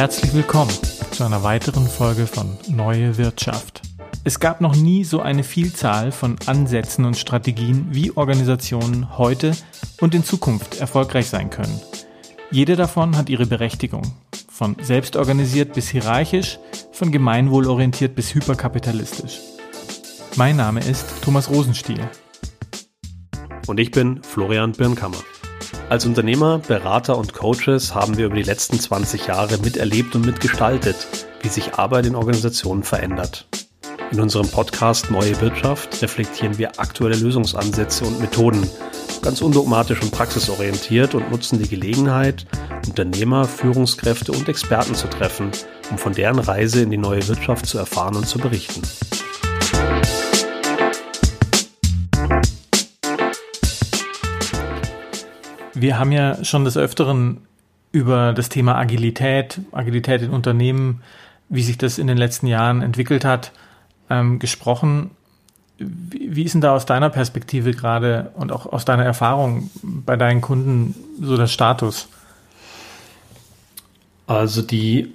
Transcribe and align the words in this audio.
Herzlich 0.00 0.32
willkommen 0.32 0.72
zu 1.10 1.24
einer 1.24 1.42
weiteren 1.42 1.86
Folge 1.86 2.26
von 2.26 2.56
Neue 2.68 3.18
Wirtschaft. 3.18 3.82
Es 4.24 4.40
gab 4.40 4.62
noch 4.62 4.74
nie 4.74 5.04
so 5.04 5.20
eine 5.20 5.44
Vielzahl 5.44 6.10
von 6.10 6.36
Ansätzen 6.46 7.04
und 7.04 7.18
Strategien, 7.18 7.86
wie 7.90 8.10
Organisationen 8.16 9.18
heute 9.18 9.54
und 10.00 10.14
in 10.14 10.24
Zukunft 10.24 10.80
erfolgreich 10.80 11.28
sein 11.28 11.50
können. 11.50 11.78
Jede 12.50 12.76
davon 12.76 13.14
hat 13.14 13.28
ihre 13.28 13.44
Berechtigung. 13.44 14.14
Von 14.50 14.74
selbstorganisiert 14.80 15.74
bis 15.74 15.90
hierarchisch, 15.90 16.58
von 16.92 17.12
gemeinwohlorientiert 17.12 18.14
bis 18.14 18.34
hyperkapitalistisch. 18.34 19.38
Mein 20.36 20.56
Name 20.56 20.80
ist 20.80 21.04
Thomas 21.20 21.50
Rosenstiel. 21.50 22.08
Und 23.66 23.78
ich 23.78 23.90
bin 23.90 24.22
Florian 24.22 24.72
Birnkammer. 24.72 25.18
Als 25.90 26.06
Unternehmer, 26.06 26.58
Berater 26.60 27.18
und 27.18 27.34
Coaches 27.34 27.96
haben 27.96 28.16
wir 28.16 28.26
über 28.26 28.36
die 28.36 28.44
letzten 28.44 28.78
20 28.78 29.26
Jahre 29.26 29.58
miterlebt 29.58 30.14
und 30.14 30.24
mitgestaltet, 30.24 31.08
wie 31.42 31.48
sich 31.48 31.74
Arbeit 31.74 32.06
in 32.06 32.14
Organisationen 32.14 32.84
verändert. 32.84 33.48
In 34.12 34.20
unserem 34.20 34.46
Podcast 34.46 35.10
Neue 35.10 35.40
Wirtschaft 35.40 36.00
reflektieren 36.00 36.58
wir 36.58 36.78
aktuelle 36.78 37.16
Lösungsansätze 37.16 38.04
und 38.04 38.20
Methoden, 38.20 38.70
ganz 39.20 39.42
undogmatisch 39.42 40.00
und 40.00 40.12
praxisorientiert 40.12 41.16
und 41.16 41.28
nutzen 41.28 41.58
die 41.58 41.68
Gelegenheit, 41.68 42.46
Unternehmer, 42.86 43.46
Führungskräfte 43.46 44.30
und 44.30 44.48
Experten 44.48 44.94
zu 44.94 45.08
treffen, 45.08 45.50
um 45.90 45.98
von 45.98 46.12
deren 46.12 46.38
Reise 46.38 46.82
in 46.82 46.90
die 46.92 46.98
neue 46.98 47.26
Wirtschaft 47.26 47.66
zu 47.66 47.78
erfahren 47.78 48.14
und 48.14 48.28
zu 48.28 48.38
berichten. 48.38 48.82
Wir 55.80 55.98
haben 55.98 56.12
ja 56.12 56.44
schon 56.44 56.64
des 56.64 56.76
Öfteren 56.76 57.38
über 57.92 58.32
das 58.32 58.48
Thema 58.48 58.76
Agilität, 58.76 59.60
Agilität 59.72 60.22
in 60.22 60.30
Unternehmen, 60.30 61.02
wie 61.48 61.62
sich 61.62 61.78
das 61.78 61.98
in 61.98 62.06
den 62.06 62.16
letzten 62.16 62.46
Jahren 62.46 62.82
entwickelt 62.82 63.24
hat, 63.24 63.52
ähm, 64.08 64.38
gesprochen. 64.38 65.10
Wie, 65.78 66.36
wie 66.36 66.44
ist 66.44 66.52
denn 66.52 66.60
da 66.60 66.74
aus 66.74 66.86
deiner 66.86 67.10
Perspektive 67.10 67.72
gerade 67.72 68.30
und 68.34 68.52
auch 68.52 68.66
aus 68.66 68.84
deiner 68.84 69.04
Erfahrung 69.04 69.70
bei 69.82 70.16
deinen 70.16 70.40
Kunden 70.40 70.94
so 71.20 71.36
der 71.36 71.46
Status? 71.46 72.08
Also 74.26 74.62
die, 74.62 75.12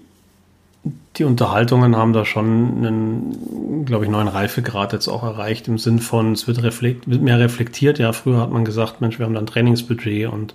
die 1.17 1.23
Unterhaltungen 1.23 1.95
haben 1.95 2.13
da 2.13 2.25
schon 2.25 2.45
einen, 2.77 3.85
glaube 3.85 4.05
ich, 4.05 4.11
neuen 4.11 4.27
Reifegrad 4.27 4.93
jetzt 4.93 5.07
auch 5.07 5.23
erreicht, 5.23 5.67
im 5.67 5.77
Sinn 5.77 5.99
von, 5.99 6.33
es 6.33 6.47
wird, 6.47 6.61
reflekt, 6.61 7.09
wird 7.09 7.21
mehr 7.21 7.39
reflektiert. 7.39 7.99
Ja, 7.99 8.11
früher 8.13 8.39
hat 8.39 8.51
man 8.51 8.65
gesagt, 8.65 9.01
Mensch, 9.01 9.17
wir 9.17 9.25
haben 9.25 9.33
da 9.33 9.39
ein 9.39 9.45
Trainingsbudget 9.45 10.27
und 10.31 10.53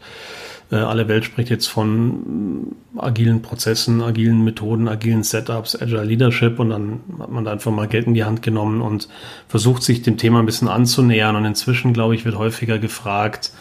äh, 0.70 0.77
alle 0.77 1.08
Welt 1.08 1.25
spricht 1.25 1.51
jetzt 1.51 1.67
von 1.67 2.77
äh, 2.95 3.01
agilen 3.01 3.42
Prozessen, 3.42 4.03
agilen 4.03 4.45
Methoden, 4.45 4.86
agilen 4.86 5.23
Setups, 5.23 5.81
Agile 5.81 6.05
Leadership 6.05 6.58
und 6.61 6.70
dann 6.70 7.01
hat 7.19 7.31
man 7.31 7.45
da 7.45 7.53
einfach 7.53 7.73
mal 7.73 7.89
Geld 7.89 8.06
in 8.06 8.14
die 8.14 8.25
Hand 8.25 8.42
genommen 8.42 8.83
und 8.83 9.08
versucht 9.48 9.83
sich 9.83 10.03
dem 10.03 10.19
Thema 10.19 10.41
ein 10.41 10.47
bisschen 10.47 10.69
anzunähern 10.69 11.36
und 11.36 11.45
inzwischen, 11.45 11.92
glaube 11.92 12.14
ich, 12.14 12.25
wird 12.25 12.36
häufiger 12.36 12.78
gefragt, 12.78 13.53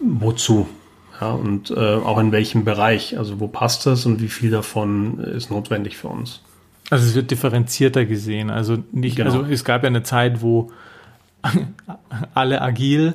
wozu? 0.00 0.68
Ja, 1.20 1.32
und 1.32 1.70
äh, 1.70 1.74
auch 1.74 2.18
in 2.18 2.32
welchem 2.32 2.64
Bereich, 2.64 3.18
also 3.18 3.40
wo 3.40 3.48
passt 3.48 3.84
das 3.86 4.06
und 4.06 4.22
wie 4.22 4.28
viel 4.28 4.50
davon 4.50 5.18
ist 5.18 5.50
notwendig 5.50 5.96
für 5.96 6.08
uns. 6.08 6.40
Also 6.88 7.06
es 7.06 7.14
wird 7.14 7.30
differenzierter 7.30 8.04
gesehen. 8.06 8.50
Also 8.50 8.78
nicht, 8.90 9.16
genau. 9.16 9.30
also 9.30 9.44
es 9.44 9.64
gab 9.64 9.82
ja 9.82 9.88
eine 9.88 10.02
Zeit, 10.02 10.40
wo 10.40 10.72
alle 12.34 12.62
agil, 12.62 13.14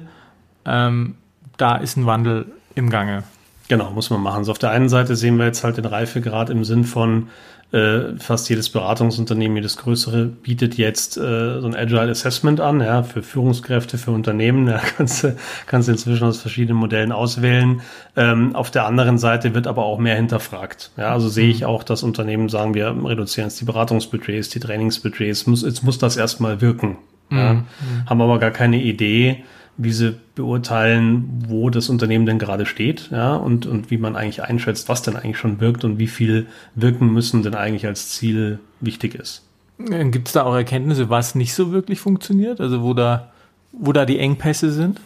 ähm, 0.66 1.16
da 1.58 1.78
ist 1.78 1.98
ein 1.98 2.06
Wandel 2.06 2.46
im 2.76 2.90
Gange. 2.90 3.24
Genau, 3.68 3.90
muss 3.92 4.10
man 4.12 4.22
machen. 4.22 4.44
So 4.44 4.52
auf 4.52 4.60
der 4.60 4.70
einen 4.70 4.90
Seite 4.90 5.16
sehen 5.16 5.38
wir 5.38 5.46
jetzt 5.46 5.64
halt 5.64 5.78
den 5.78 5.86
Reifegrad 5.86 6.50
im 6.50 6.64
Sinn 6.64 6.84
von 6.84 7.30
äh, 7.72 8.18
fast 8.20 8.48
jedes 8.50 8.70
Beratungsunternehmen, 8.70 9.58
jedes 9.58 9.78
größere 9.78 10.26
bietet 10.26 10.78
jetzt 10.78 11.18
äh, 11.18 11.60
so 11.60 11.68
ein 11.68 11.76
Agile 11.76 12.10
Assessment 12.12 12.62
an, 12.62 12.80
ja, 12.80 13.04
für 13.04 13.24
Führungskräfte, 13.24 13.98
für 13.98 14.12
Unternehmen. 14.12 14.68
Ja, 14.68 14.78
kannst 14.98 15.24
du 15.24 15.36
kannst 15.66 15.88
du 15.88 15.94
inzwischen 15.94 16.26
aus 16.26 16.40
verschiedenen 16.40 16.78
Modellen 16.78 17.12
auswählen. 17.12 17.82
Ähm, 18.16 18.56
auf 18.56 18.72
der 18.72 18.86
anderen 18.86 19.18
Seite 19.18 19.56
wird 19.56 19.68
aber 19.68 19.84
auch 19.84 20.00
mehr 20.00 20.16
hinterfragt. 20.16 20.92
Ja, 20.96 21.12
also 21.12 21.28
sehe 21.28 21.50
ich 21.50 21.62
mhm. 21.62 21.68
auch, 21.68 21.84
dass 21.84 22.04
Unternehmen 22.04 22.50
sagen, 22.50 22.76
wir 22.76 22.96
reduzieren 23.04 23.50
jetzt 23.50 23.60
die 23.60 23.66
Beratungsbudgets, 23.66 24.50
die 24.50 24.60
Trainingsbudgets. 24.60 25.48
Muss, 25.48 25.64
jetzt 25.64 25.84
muss 25.84 25.98
das 25.98 26.18
erstmal 26.18 26.62
wirken. 26.62 26.98
Ja, 27.32 27.54
mhm. 27.54 27.66
Haben 28.06 28.22
aber 28.22 28.40
gar 28.40 28.52
keine 28.52 28.82
Idee, 28.82 29.44
wie 29.78 29.92
sie 29.92 30.16
beurteilen, 30.36 31.44
wo 31.48 31.70
das 31.70 31.90
Unternehmen 31.90 32.26
denn 32.26 32.40
gerade 32.40 32.66
steht, 32.66 33.10
ja, 33.12 33.36
und, 33.36 33.66
und 33.66 33.92
wie 33.92 33.98
man 33.98 34.16
eigentlich 34.16 34.44
einschätzt, 34.44 34.88
was 34.90 35.02
denn 35.02 35.16
eigentlich 35.16 35.38
schon 35.38 35.60
wirkt 35.60 35.84
und 35.84 36.00
wie 36.00 36.08
viel 36.08 36.48
wirken 36.76 37.12
müssen 37.12 37.44
denn 37.44 37.56
eigentlich 37.56 37.86
als 37.86 38.10
Ziel 38.10 38.60
wichtig 38.80 39.16
ist. 39.16 39.44
Gibt 39.78 40.28
es 40.28 40.34
da 40.34 40.44
auch 40.44 40.56
Erkenntnisse, 40.56 41.10
was 41.10 41.36
nicht 41.36 41.54
so 41.54 41.72
wirklich 41.72 42.00
funktioniert? 42.00 42.62
Also 42.62 42.82
wo 42.82 42.94
da, 42.94 43.32
wo 43.74 43.92
da 43.92 44.06
die 44.06 44.20
Engpässe 44.20 44.72
sind? 44.72 45.02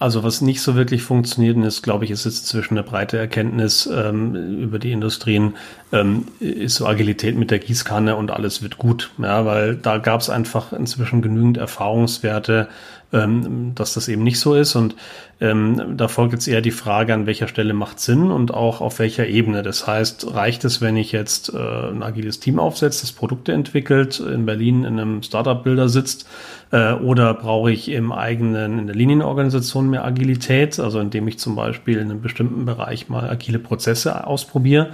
Also 0.00 0.24
was 0.24 0.40
nicht 0.40 0.62
so 0.62 0.76
wirklich 0.76 1.02
funktioniert, 1.02 1.56
und 1.56 1.62
ist, 1.62 1.82
glaube 1.82 2.06
ich, 2.06 2.10
ist 2.10 2.24
jetzt 2.24 2.46
zwischen 2.46 2.78
eine 2.78 2.82
breite 2.82 3.18
Erkenntnis 3.18 3.86
ähm, 3.86 4.34
über 4.58 4.78
die 4.78 4.92
Industrien, 4.92 5.56
ähm, 5.92 6.24
ist 6.40 6.76
so 6.76 6.86
Agilität 6.86 7.36
mit 7.36 7.50
der 7.50 7.58
Gießkanne 7.58 8.16
und 8.16 8.30
alles 8.30 8.62
wird 8.62 8.78
gut. 8.78 9.10
Ja, 9.18 9.44
weil 9.44 9.76
da 9.76 9.98
gab 9.98 10.22
es 10.22 10.30
einfach 10.30 10.72
inzwischen 10.72 11.20
genügend 11.20 11.58
Erfahrungswerte, 11.58 12.68
ähm, 13.12 13.74
dass 13.74 13.94
das 13.94 14.08
eben 14.08 14.22
nicht 14.22 14.38
so 14.38 14.54
ist. 14.54 14.76
Und 14.76 14.94
ähm, 15.40 15.96
da 15.96 16.08
folgt 16.08 16.32
jetzt 16.32 16.46
eher 16.46 16.60
die 16.60 16.70
Frage, 16.70 17.14
an 17.14 17.26
welcher 17.26 17.48
Stelle 17.48 17.74
macht 17.74 18.00
Sinn 18.00 18.30
und 18.30 18.52
auch 18.54 18.80
auf 18.80 18.98
welcher 18.98 19.26
Ebene. 19.26 19.62
Das 19.62 19.86
heißt, 19.86 20.34
reicht 20.34 20.64
es, 20.64 20.80
wenn 20.80 20.96
ich 20.96 21.12
jetzt 21.12 21.52
äh, 21.52 21.58
ein 21.58 22.02
agiles 22.02 22.40
Team 22.40 22.58
aufsetze, 22.58 23.02
das 23.02 23.12
Produkte 23.12 23.52
entwickelt, 23.52 24.20
in 24.20 24.46
Berlin 24.46 24.84
in 24.84 24.98
einem 24.98 25.22
Startup-Bilder 25.22 25.88
sitzt, 25.88 26.28
äh, 26.70 26.92
oder 26.92 27.34
brauche 27.34 27.72
ich 27.72 27.88
im 27.90 28.12
eigenen, 28.12 28.78
in 28.78 28.86
der 28.86 28.96
Linienorganisation 28.96 29.90
mehr 29.90 30.04
Agilität, 30.04 30.78
also 30.78 31.00
indem 31.00 31.26
ich 31.28 31.38
zum 31.38 31.56
Beispiel 31.56 31.98
in 31.98 32.10
einem 32.10 32.20
bestimmten 32.20 32.64
Bereich 32.64 33.08
mal 33.08 33.28
agile 33.28 33.58
Prozesse 33.58 34.26
ausprobiere? 34.26 34.90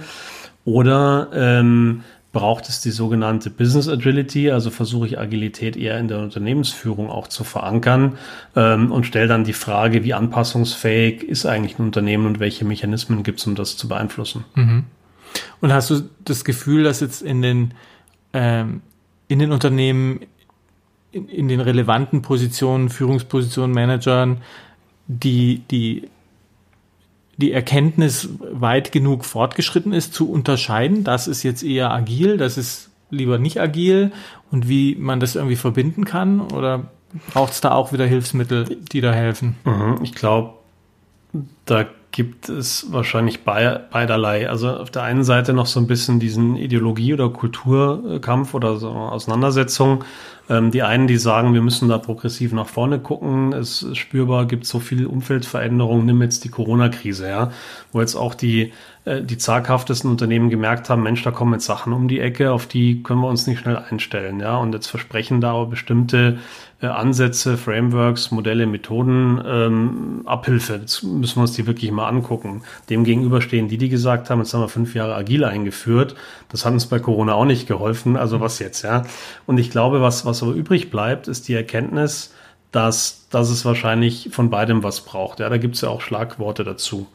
Oder 0.65 1.29
ähm, 1.33 2.03
braucht 2.37 2.69
es 2.69 2.81
die 2.81 2.91
sogenannte 2.91 3.49
Business 3.49 3.89
Agility, 3.89 4.51
also 4.51 4.69
versuche 4.69 5.07
ich 5.07 5.17
Agilität 5.17 5.75
eher 5.75 5.97
in 5.97 6.07
der 6.07 6.19
Unternehmensführung 6.19 7.09
auch 7.09 7.27
zu 7.27 7.43
verankern 7.43 8.19
ähm, 8.55 8.91
und 8.91 9.07
stelle 9.07 9.25
dann 9.25 9.43
die 9.43 9.53
Frage, 9.53 10.03
wie 10.03 10.13
anpassungsfähig 10.13 11.23
ist 11.23 11.47
eigentlich 11.47 11.79
ein 11.79 11.85
Unternehmen 11.87 12.27
und 12.27 12.39
welche 12.39 12.63
Mechanismen 12.63 13.23
gibt 13.23 13.39
es, 13.39 13.47
um 13.47 13.55
das 13.55 13.75
zu 13.75 13.87
beeinflussen. 13.87 14.45
Mhm. 14.53 14.83
Und 15.61 15.73
hast 15.73 15.89
du 15.89 16.07
das 16.25 16.45
Gefühl, 16.45 16.83
dass 16.83 16.99
jetzt 16.99 17.23
in 17.23 17.41
den, 17.41 17.73
ähm, 18.33 18.81
in 19.27 19.39
den 19.39 19.51
Unternehmen, 19.51 20.19
in, 21.11 21.27
in 21.29 21.47
den 21.47 21.59
relevanten 21.59 22.21
Positionen, 22.21 22.89
Führungspositionen, 22.89 23.73
Managern, 23.73 24.43
die, 25.07 25.63
die 25.71 26.07
die 27.37 27.51
Erkenntnis 27.51 28.29
weit 28.51 28.91
genug 28.91 29.23
fortgeschritten 29.23 29.93
ist, 29.93 30.13
zu 30.13 30.29
unterscheiden, 30.29 31.03
das 31.03 31.27
ist 31.27 31.43
jetzt 31.43 31.63
eher 31.63 31.91
agil, 31.91 32.37
das 32.37 32.57
ist 32.57 32.89
lieber 33.09 33.37
nicht 33.37 33.61
agil 33.61 34.11
und 34.51 34.67
wie 34.67 34.95
man 34.95 35.19
das 35.19 35.35
irgendwie 35.35 35.55
verbinden 35.55 36.03
kann? 36.03 36.41
Oder 36.41 36.89
braucht 37.31 37.53
es 37.53 37.61
da 37.61 37.71
auch 37.71 37.93
wieder 37.93 38.05
Hilfsmittel, 38.05 38.65
die 38.91 39.01
da 39.01 39.13
helfen? 39.13 39.55
Mhm, 39.65 39.99
ich 40.03 40.13
glaube, 40.13 40.55
da 41.65 41.85
gibt 42.11 42.49
es 42.49 42.91
wahrscheinlich 42.91 43.43
beiderlei. 43.43 44.49
Also 44.49 44.69
auf 44.71 44.89
der 44.89 45.03
einen 45.03 45.23
Seite 45.23 45.53
noch 45.53 45.67
so 45.67 45.79
ein 45.79 45.87
bisschen 45.87 46.19
diesen 46.19 46.55
Ideologie- 46.55 47.13
oder 47.13 47.29
Kulturkampf 47.29 48.53
oder 48.53 48.77
so 48.77 48.89
Auseinandersetzung. 48.89 50.03
Ähm, 50.49 50.71
die 50.71 50.83
einen, 50.83 51.07
die 51.07 51.17
sagen, 51.17 51.53
wir 51.53 51.61
müssen 51.61 51.89
da 51.89 51.97
progressiv 51.97 52.53
nach 52.53 52.67
vorne 52.67 52.99
gucken. 52.99 53.53
Es 53.53 53.83
ist 53.83 53.97
spürbar, 53.97 54.45
gibt 54.45 54.65
so 54.65 54.79
viel 54.79 55.05
Umfeldveränderungen. 55.05 56.05
Nimm 56.05 56.21
jetzt 56.21 56.43
die 56.43 56.49
Corona-Krise, 56.49 57.27
ja, 57.27 57.51
wo 57.91 57.99
jetzt 57.99 58.15
auch 58.15 58.33
die 58.33 58.71
äh, 59.07 59.23
die 59.23 59.37
zaghaftesten 59.37 60.09
Unternehmen 60.11 60.49
gemerkt 60.49 60.89
haben, 60.89 61.01
Mensch, 61.01 61.23
da 61.23 61.31
kommen 61.31 61.53
jetzt 61.53 61.65
Sachen 61.65 61.93
um 61.93 62.07
die 62.07 62.19
Ecke, 62.19 62.51
auf 62.51 62.67
die 62.67 63.03
können 63.03 63.21
wir 63.21 63.29
uns 63.29 63.47
nicht 63.47 63.59
schnell 63.59 63.77
einstellen, 63.77 64.39
ja. 64.41 64.57
Und 64.57 64.73
jetzt 64.73 64.87
versprechen 64.87 65.39
da 65.39 65.51
aber 65.51 65.67
bestimmte 65.67 66.39
äh, 66.81 66.87
Ansätze, 66.87 67.57
Frameworks, 67.57 68.31
Modelle, 68.31 68.67
Methoden, 68.67 69.41
ähm, 69.45 70.21
Abhilfe. 70.25 70.75
Jetzt 70.81 71.03
müssen 71.03 71.37
wir 71.37 71.41
uns 71.43 71.53
die 71.53 71.65
wirklich 71.67 71.91
mal 71.91 72.07
angucken. 72.07 72.63
Demgegenüber 72.89 73.41
stehen 73.41 73.69
die, 73.69 73.77
die 73.77 73.89
gesagt 73.89 74.29
haben, 74.29 74.39
jetzt 74.39 74.53
haben 74.53 74.61
wir 74.61 74.69
fünf 74.69 74.93
Jahre 74.93 75.15
agil 75.15 75.45
eingeführt. 75.45 76.15
Das 76.49 76.65
hat 76.65 76.73
uns 76.73 76.85
bei 76.85 76.99
Corona 76.99 77.33
auch 77.33 77.45
nicht 77.45 77.67
geholfen. 77.67 78.17
Also 78.17 78.41
was 78.41 78.59
jetzt, 78.59 78.81
ja? 78.81 79.03
Und 79.45 79.57
ich 79.57 79.71
glaube, 79.71 80.01
was, 80.01 80.25
was 80.25 80.36
aber 80.43 80.53
übrig 80.53 80.89
bleibt, 80.89 81.27
ist 81.27 81.47
die 81.47 81.53
Erkenntnis, 81.53 82.33
dass, 82.71 83.27
dass 83.29 83.49
es 83.49 83.65
wahrscheinlich 83.65 84.29
von 84.31 84.49
beidem 84.49 84.83
was 84.83 85.01
braucht. 85.01 85.39
Ja, 85.39 85.49
da 85.49 85.57
gibt 85.57 85.75
es 85.75 85.81
ja 85.81 85.89
auch 85.89 86.01
Schlagworte 86.01 86.63
dazu. 86.63 87.07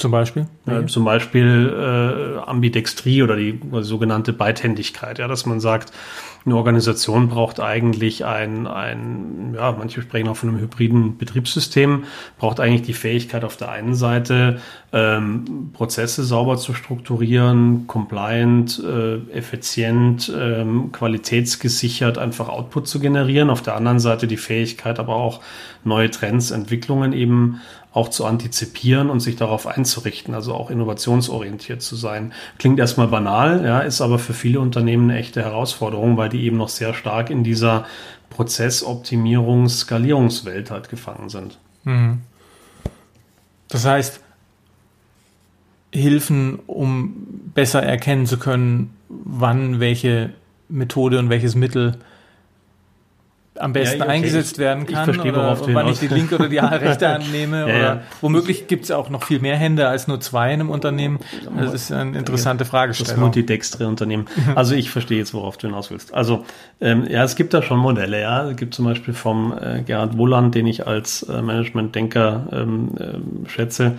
Zum 0.00 0.12
Beispiel? 0.12 0.46
Ja, 0.66 0.86
zum 0.86 1.04
Beispiel 1.04 2.38
äh, 2.38 2.48
Ambidextrie 2.48 3.22
oder 3.22 3.36
die 3.36 3.60
sogenannte 3.80 4.32
Beidhändigkeit, 4.32 5.18
ja, 5.18 5.28
dass 5.28 5.44
man 5.44 5.60
sagt, 5.60 5.92
eine 6.46 6.56
Organisation 6.56 7.28
braucht 7.28 7.60
eigentlich 7.60 8.24
ein, 8.24 8.66
ein, 8.66 9.52
ja, 9.54 9.72
manche 9.72 10.00
sprechen 10.00 10.28
auch 10.28 10.38
von 10.38 10.48
einem 10.48 10.58
hybriden 10.58 11.18
Betriebssystem, 11.18 12.04
braucht 12.38 12.60
eigentlich 12.60 12.82
die 12.82 12.94
Fähigkeit 12.94 13.44
auf 13.44 13.58
der 13.58 13.70
einen 13.70 13.94
Seite, 13.94 14.60
ähm, 14.92 15.70
Prozesse 15.72 16.24
sauber 16.24 16.56
zu 16.56 16.74
strukturieren, 16.74 17.86
compliant, 17.86 18.82
äh, 18.84 19.18
effizient, 19.32 20.32
ähm, 20.36 20.90
qualitätsgesichert 20.90 22.18
einfach 22.18 22.48
Output 22.48 22.88
zu 22.88 22.98
generieren. 22.98 23.50
Auf 23.50 23.62
der 23.62 23.76
anderen 23.76 24.00
Seite 24.00 24.26
die 24.26 24.36
Fähigkeit, 24.36 24.98
aber 24.98 25.14
auch 25.14 25.40
neue 25.84 26.10
Trends, 26.10 26.50
Entwicklungen 26.50 27.12
eben 27.12 27.60
auch 27.92 28.08
zu 28.08 28.24
antizipieren 28.24 29.10
und 29.10 29.20
sich 29.20 29.36
darauf 29.36 29.66
einzurichten, 29.66 30.34
also 30.34 30.54
auch 30.54 30.70
innovationsorientiert 30.70 31.82
zu 31.82 31.96
sein. 31.96 32.32
Klingt 32.58 32.78
erstmal 32.78 33.08
banal, 33.08 33.64
ja, 33.64 33.80
ist 33.80 34.00
aber 34.00 34.18
für 34.18 34.34
viele 34.34 34.60
Unternehmen 34.60 35.10
eine 35.10 35.18
echte 35.18 35.42
Herausforderung, 35.42 36.16
weil 36.16 36.28
die 36.28 36.44
eben 36.44 36.56
noch 36.56 36.68
sehr 36.68 36.94
stark 36.94 37.30
in 37.30 37.42
dieser 37.42 37.86
Prozessoptimierungs-, 38.36 39.80
Skalierungswelt 39.80 40.70
halt 40.70 40.88
gefangen 40.88 41.28
sind. 41.28 41.58
Mhm. 41.84 42.20
Das 43.68 43.84
heißt, 43.84 44.20
Hilfen, 45.92 46.60
um 46.66 47.14
besser 47.54 47.82
erkennen 47.82 48.26
zu 48.26 48.38
können, 48.38 48.94
wann 49.08 49.80
welche 49.80 50.30
Methode 50.68 51.18
und 51.18 51.30
welches 51.30 51.54
Mittel 51.54 51.98
am 53.60 53.72
besten 53.72 53.98
ja, 53.98 54.04
okay. 54.04 54.12
eingesetzt 54.14 54.58
werden 54.58 54.86
kann. 54.86 55.08
Ich 55.08 55.14
verstehe, 55.14 55.34
worauf 55.34 55.62
oder 55.62 55.74
wann 55.74 55.88
ich 55.88 55.98
die 55.98 56.08
linke 56.08 56.36
oder 56.36 56.48
die 56.48 56.58
rechte 56.58 57.08
annehme. 57.08 57.60
ja, 57.60 57.64
oder 57.64 58.02
womöglich 58.20 58.66
gibt 58.66 58.84
es 58.84 58.90
auch 58.90 59.10
noch 59.10 59.24
viel 59.24 59.40
mehr 59.40 59.56
Hände 59.56 59.88
als 59.88 60.08
nur 60.08 60.20
zwei 60.20 60.54
in 60.54 60.60
einem 60.60 60.70
Unternehmen. 60.70 61.18
Das 61.58 61.74
ist 61.74 61.92
eine 61.92 62.18
interessante 62.18 62.64
Fragestellung. 62.64 63.10
Das 63.10 63.20
multidextre 63.20 63.86
Unternehmen. 63.86 64.26
Also 64.54 64.74
ich 64.74 64.90
verstehe 64.90 65.18
jetzt, 65.18 65.34
worauf 65.34 65.56
du 65.56 65.66
hinaus 65.68 65.90
willst. 65.90 66.14
Also 66.14 66.44
ähm, 66.80 67.06
ja, 67.08 67.24
es 67.24 67.36
gibt 67.36 67.54
da 67.54 67.62
schon 67.62 67.78
Modelle. 67.78 68.20
Ja, 68.20 68.48
es 68.48 68.56
gibt 68.56 68.74
zum 68.74 68.84
Beispiel 68.84 69.14
vom 69.14 69.52
äh, 69.52 69.82
Gerhard 69.82 70.16
Wohland, 70.16 70.54
den 70.54 70.66
ich 70.66 70.86
als 70.86 71.22
äh, 71.24 71.42
Management-Denker 71.42 72.48
ähm, 72.52 72.90
äh, 72.98 73.48
schätze, 73.48 73.98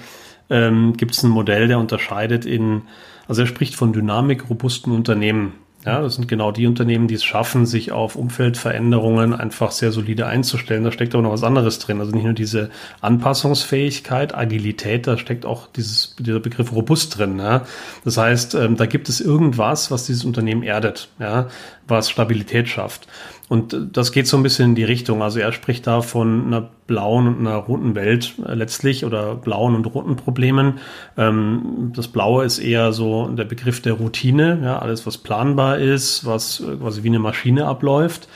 ähm, 0.51 0.93
gibt 0.97 1.13
es 1.13 1.23
ein 1.23 1.29
Modell, 1.29 1.67
der 1.67 1.79
unterscheidet 1.79 2.45
in, 2.45 2.83
also 3.27 3.41
er 3.41 3.47
spricht 3.47 3.75
von 3.75 3.93
dynamik 3.93 4.49
robusten 4.49 4.91
Unternehmen. 4.91 5.53
Ja, 5.83 5.99
das 5.99 6.13
sind 6.13 6.27
genau 6.27 6.51
die 6.51 6.67
Unternehmen, 6.67 7.07
die 7.07 7.15
es 7.15 7.23
schaffen, 7.23 7.65
sich 7.65 7.91
auf 7.91 8.15
Umfeldveränderungen 8.15 9.33
einfach 9.33 9.71
sehr 9.71 9.91
solide 9.91 10.27
einzustellen. 10.27 10.83
Da 10.83 10.91
steckt 10.91 11.15
auch 11.15 11.23
noch 11.23 11.31
was 11.31 11.43
anderes 11.43 11.79
drin. 11.79 11.99
Also 11.99 12.11
nicht 12.11 12.23
nur 12.23 12.33
diese 12.33 12.69
Anpassungsfähigkeit, 13.01 14.35
Agilität, 14.35 15.07
da 15.07 15.17
steckt 15.17 15.43
auch 15.43 15.65
dieses, 15.75 16.15
dieser 16.19 16.39
Begriff 16.39 16.71
robust 16.71 17.17
drin. 17.17 17.39
Ja. 17.39 17.65
Das 18.03 18.17
heißt, 18.17 18.53
ähm, 18.53 18.75
da 18.77 18.85
gibt 18.85 19.09
es 19.09 19.21
irgendwas, 19.21 19.89
was 19.89 20.05
dieses 20.05 20.23
Unternehmen 20.23 20.61
erdet, 20.61 21.09
ja, 21.17 21.47
was 21.87 22.11
Stabilität 22.11 22.69
schafft. 22.69 23.07
Und 23.51 23.97
das 23.97 24.13
geht 24.13 24.27
so 24.27 24.37
ein 24.37 24.43
bisschen 24.43 24.69
in 24.69 24.75
die 24.75 24.85
Richtung. 24.85 25.21
Also 25.21 25.41
er 25.41 25.51
spricht 25.51 25.85
da 25.85 25.99
von 26.01 26.45
einer 26.45 26.69
blauen 26.87 27.27
und 27.27 27.39
einer 27.45 27.57
roten 27.57 27.95
Welt 27.95 28.35
äh, 28.47 28.53
letztlich 28.53 29.03
oder 29.03 29.35
blauen 29.35 29.75
und 29.75 29.85
roten 29.87 30.15
Problemen. 30.15 30.79
Ähm, 31.17 31.91
das 31.93 32.07
Blaue 32.07 32.45
ist 32.45 32.59
eher 32.59 32.93
so 32.93 33.27
der 33.27 33.43
Begriff 33.43 33.81
der 33.81 33.95
Routine, 33.95 34.61
ja, 34.63 34.79
alles 34.79 35.05
was 35.05 35.17
planbar 35.17 35.79
ist, 35.79 36.25
was 36.25 36.61
äh, 36.61 36.77
quasi 36.77 37.03
wie 37.03 37.09
eine 37.09 37.19
Maschine 37.19 37.65
abläuft. 37.65 38.29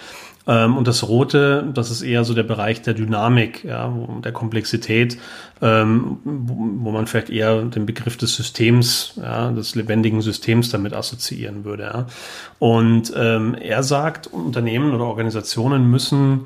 Ähm, 0.47 0.77
und 0.77 0.87
das 0.87 1.07
Rote, 1.07 1.67
das 1.73 1.91
ist 1.91 2.01
eher 2.01 2.23
so 2.23 2.33
der 2.33 2.43
Bereich 2.43 2.81
der 2.81 2.93
Dynamik, 2.93 3.63
ja, 3.63 3.93
der 4.23 4.31
Komplexität, 4.31 5.17
ähm, 5.61 6.17
wo, 6.23 6.91
man 6.91 7.07
vielleicht 7.07 7.29
eher 7.29 7.63
den 7.63 7.85
Begriff 7.85 8.17
des 8.17 8.35
Systems, 8.35 9.13
ja, 9.21 9.51
des 9.51 9.75
lebendigen 9.75 10.21
Systems 10.21 10.69
damit 10.69 10.93
assoziieren 10.93 11.65
würde. 11.65 11.83
Ja. 11.83 12.05
Und 12.59 13.13
ähm, 13.15 13.55
er 13.55 13.83
sagt, 13.83 14.27
Unternehmen 14.27 14.93
oder 14.93 15.05
Organisationen 15.05 15.89
müssen, 15.89 16.45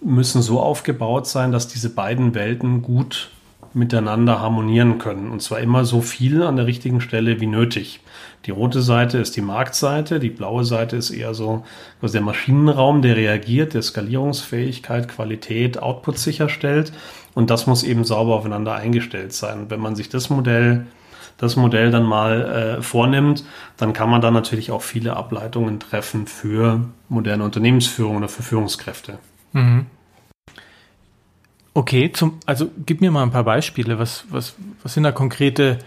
müssen 0.00 0.42
so 0.42 0.60
aufgebaut 0.60 1.26
sein, 1.26 1.52
dass 1.52 1.68
diese 1.68 1.90
beiden 1.90 2.34
Welten 2.34 2.82
gut 2.82 3.30
miteinander 3.74 4.40
harmonieren 4.40 4.98
können. 4.98 5.30
Und 5.30 5.42
zwar 5.42 5.60
immer 5.60 5.84
so 5.84 6.00
viel 6.00 6.42
an 6.42 6.56
der 6.56 6.66
richtigen 6.66 7.02
Stelle 7.02 7.40
wie 7.40 7.46
nötig. 7.46 8.00
Die 8.46 8.52
rote 8.52 8.80
Seite 8.80 9.18
ist 9.18 9.36
die 9.36 9.40
Marktseite, 9.42 10.20
die 10.20 10.30
blaue 10.30 10.64
Seite 10.64 10.96
ist 10.96 11.10
eher 11.10 11.34
so 11.34 11.64
also 12.00 12.12
der 12.12 12.22
Maschinenraum, 12.22 13.02
der 13.02 13.16
reagiert, 13.16 13.74
der 13.74 13.82
Skalierungsfähigkeit, 13.82 15.08
Qualität, 15.08 15.82
Output 15.82 16.18
sicherstellt. 16.18 16.92
Und 17.34 17.50
das 17.50 17.66
muss 17.66 17.82
eben 17.82 18.04
sauber 18.04 18.36
aufeinander 18.36 18.74
eingestellt 18.74 19.32
sein. 19.32 19.68
wenn 19.68 19.80
man 19.80 19.96
sich 19.96 20.08
das 20.08 20.30
Modell 20.30 20.86
das 21.38 21.56
Modell 21.56 21.90
dann 21.90 22.04
mal 22.04 22.78
äh, 22.78 22.82
vornimmt, 22.82 23.44
dann 23.76 23.92
kann 23.92 24.08
man 24.08 24.22
da 24.22 24.30
natürlich 24.30 24.70
auch 24.70 24.80
viele 24.80 25.16
Ableitungen 25.16 25.80
treffen 25.80 26.26
für 26.26 26.86
moderne 27.10 27.44
Unternehmensführung 27.44 28.16
oder 28.16 28.28
für 28.28 28.42
Führungskräfte. 28.42 29.18
Mhm. 29.52 29.84
Okay, 31.74 32.10
zum, 32.10 32.38
also 32.46 32.70
gib 32.86 33.02
mir 33.02 33.10
mal 33.10 33.22
ein 33.22 33.32
paar 33.32 33.44
Beispiele. 33.44 33.98
Was, 33.98 34.24
was, 34.30 34.54
was 34.82 34.94
sind 34.94 35.02
da 35.02 35.12
konkrete 35.12 35.78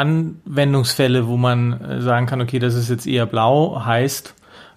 Anwendungsfälle, 0.00 1.28
wo 1.28 1.36
man 1.36 1.80
äh, 1.80 2.00
sagen 2.00 2.26
kann, 2.26 2.40
okay, 2.40 2.58
das 2.58 2.74
ist 2.74 2.88
jetzt 2.88 3.06
eher 3.06 3.26
blau, 3.26 3.84
heißt, 3.84 4.34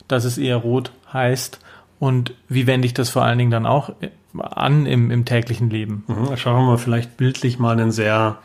das 0.08 0.26
ist 0.26 0.38
eher 0.38 0.58
rot, 0.58 0.92
heißt, 1.12 1.60
und 2.00 2.34
wie 2.50 2.68
wende 2.68 2.86
ich 2.86 2.94
das 2.94 3.10
vor 3.10 3.24
allen 3.24 3.38
Dingen 3.38 3.52
dann 3.52 3.66
auch 3.66 3.90
äh, 4.02 4.10
an 4.40 4.86
im, 4.86 5.10
im 5.12 5.26
täglichen 5.26 5.70
Leben? 5.70 6.04
Mhm, 6.08 6.36
schauen 6.36 6.68
wir 6.68 6.78
vielleicht 6.78 7.16
bildlich 7.18 7.60
mal 7.60 7.72
einen 7.72 7.92
sehr 7.92 8.40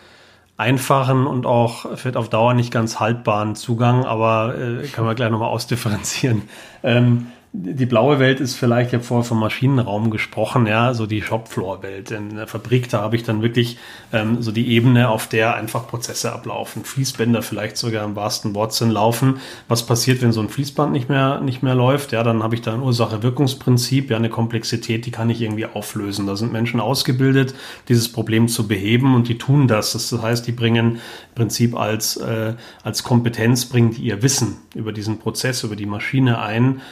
einfachen 0.56 1.26
und 1.26 1.46
auch 1.46 1.96
vielleicht 1.96 2.16
auf 2.16 2.28
Dauer 2.28 2.54
nicht 2.54 2.72
ganz 2.72 3.00
haltbaren 3.00 3.54
Zugang, 3.54 4.04
aber 4.04 4.54
äh, 4.56 4.86
können 4.88 5.06
wir 5.06 5.14
gleich 5.14 5.30
nochmal 5.30 5.48
ausdifferenzieren. 5.48 6.42
Ähm, 6.82 7.26
die 7.52 7.86
blaue 7.86 8.18
Welt 8.18 8.40
ist 8.40 8.56
vielleicht, 8.56 8.88
ich 8.88 8.94
habe 8.94 9.04
vorher 9.04 9.24
vom 9.24 9.40
Maschinenraum 9.40 10.10
gesprochen, 10.10 10.66
ja, 10.66 10.92
so 10.92 11.06
die 11.06 11.22
Shopfloor-Welt. 11.22 12.10
In 12.10 12.36
der 12.36 12.46
Fabrik, 12.46 12.90
da 12.90 13.00
habe 13.00 13.16
ich 13.16 13.22
dann 13.22 13.40
wirklich 13.40 13.78
ähm, 14.12 14.42
so 14.42 14.52
die 14.52 14.68
Ebene, 14.68 15.08
auf 15.08 15.28
der 15.28 15.54
einfach 15.54 15.86
Prozesse 15.86 16.30
ablaufen. 16.32 16.84
Fließbänder 16.84 17.40
vielleicht 17.40 17.78
sogar 17.78 18.04
im 18.04 18.16
wahrsten 18.16 18.54
Wortsinn 18.54 18.90
laufen. 18.90 19.40
Was 19.66 19.86
passiert, 19.86 20.20
wenn 20.20 20.32
so 20.32 20.42
ein 20.42 20.50
Fließband 20.50 20.92
nicht 20.92 21.08
mehr, 21.08 21.40
nicht 21.40 21.62
mehr 21.62 21.74
läuft? 21.74 22.12
Ja, 22.12 22.22
dann 22.22 22.42
habe 22.42 22.54
ich 22.54 22.60
da 22.60 22.74
ein 22.74 22.82
Ursache-Wirkungsprinzip, 22.82 24.10
ja, 24.10 24.18
eine 24.18 24.28
Komplexität, 24.28 25.06
die 25.06 25.10
kann 25.10 25.30
ich 25.30 25.40
irgendwie 25.40 25.66
auflösen. 25.66 26.26
Da 26.26 26.36
sind 26.36 26.52
Menschen 26.52 26.80
ausgebildet, 26.80 27.54
dieses 27.88 28.12
Problem 28.12 28.48
zu 28.48 28.68
beheben 28.68 29.14
und 29.14 29.26
die 29.26 29.38
tun 29.38 29.68
das. 29.68 29.92
Das 29.92 30.12
heißt, 30.12 30.46
die 30.46 30.52
bringen 30.52 30.96
im 30.96 31.34
Prinzip 31.34 31.74
als, 31.74 32.18
äh, 32.18 32.54
als 32.82 33.02
Kompetenz, 33.04 33.64
bringen 33.64 33.92
die 33.92 34.02
ihr 34.02 34.22
Wissen 34.22 34.58
über 34.74 34.92
diesen 34.92 35.18
Prozess, 35.18 35.64
über 35.64 35.76
die 35.76 35.86
Maschine 35.86 36.40
ein, 36.40 36.82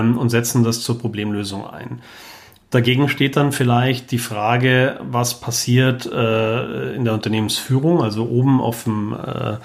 ähm, 0.00 0.18
und 0.18 0.30
setzen 0.30 0.64
das 0.64 0.80
zur 0.80 0.98
Problemlösung 0.98 1.66
ein. 1.66 2.00
Dagegen 2.70 3.08
steht 3.08 3.36
dann 3.36 3.50
vielleicht 3.50 4.12
die 4.12 4.18
Frage, 4.18 5.00
was 5.02 5.40
passiert 5.40 6.06
äh, 6.06 6.94
in 6.94 7.04
der 7.04 7.14
Unternehmensführung, 7.14 8.00
also 8.00 8.28
oben 8.28 8.60
auf 8.60 8.84
dem 8.84 9.12
äh, 9.12 9.56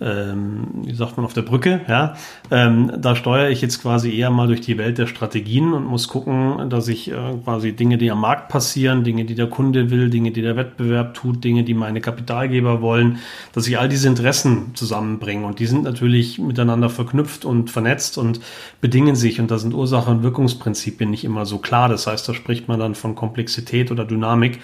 ähm, 0.00 0.66
wie 0.84 0.94
sagt 0.94 1.16
man, 1.16 1.24
auf 1.24 1.32
der 1.32 1.42
Brücke, 1.42 1.80
ja, 1.88 2.14
ähm, 2.50 2.92
da 2.98 3.16
steuere 3.16 3.48
ich 3.48 3.62
jetzt 3.62 3.80
quasi 3.80 4.14
eher 4.14 4.30
mal 4.30 4.46
durch 4.46 4.60
die 4.60 4.76
Welt 4.76 4.98
der 4.98 5.06
Strategien 5.06 5.72
und 5.72 5.86
muss 5.86 6.08
gucken, 6.08 6.68
dass 6.68 6.88
ich 6.88 7.10
äh, 7.10 7.14
quasi 7.44 7.72
Dinge, 7.72 7.96
die 7.96 8.10
am 8.10 8.20
Markt 8.20 8.48
passieren, 8.48 9.04
Dinge, 9.04 9.24
die 9.24 9.34
der 9.34 9.48
Kunde 9.48 9.90
will, 9.90 10.10
Dinge, 10.10 10.32
die 10.32 10.42
der 10.42 10.56
Wettbewerb 10.56 11.14
tut, 11.14 11.42
Dinge, 11.44 11.64
die 11.64 11.72
meine 11.74 12.00
Kapitalgeber 12.00 12.82
wollen, 12.82 13.18
dass 13.52 13.66
ich 13.66 13.78
all 13.78 13.88
diese 13.88 14.08
Interessen 14.08 14.74
zusammenbringe. 14.74 15.46
Und 15.46 15.60
die 15.60 15.66
sind 15.66 15.84
natürlich 15.84 16.38
miteinander 16.38 16.90
verknüpft 16.90 17.46
und 17.46 17.70
vernetzt 17.70 18.18
und 18.18 18.40
bedingen 18.82 19.16
sich. 19.16 19.40
Und 19.40 19.50
da 19.50 19.58
sind 19.58 19.72
Ursache- 19.72 20.10
und 20.10 20.22
Wirkungsprinzipien 20.22 21.10
nicht 21.10 21.24
immer 21.24 21.46
so 21.46 21.58
klar. 21.58 21.88
Das 21.88 22.06
heißt, 22.06 22.28
da 22.28 22.34
spricht 22.34 22.68
man 22.68 22.78
dann 22.78 22.94
von 22.94 23.14
Komplexität 23.14 23.90
oder 23.90 24.04
Dynamik 24.04 24.60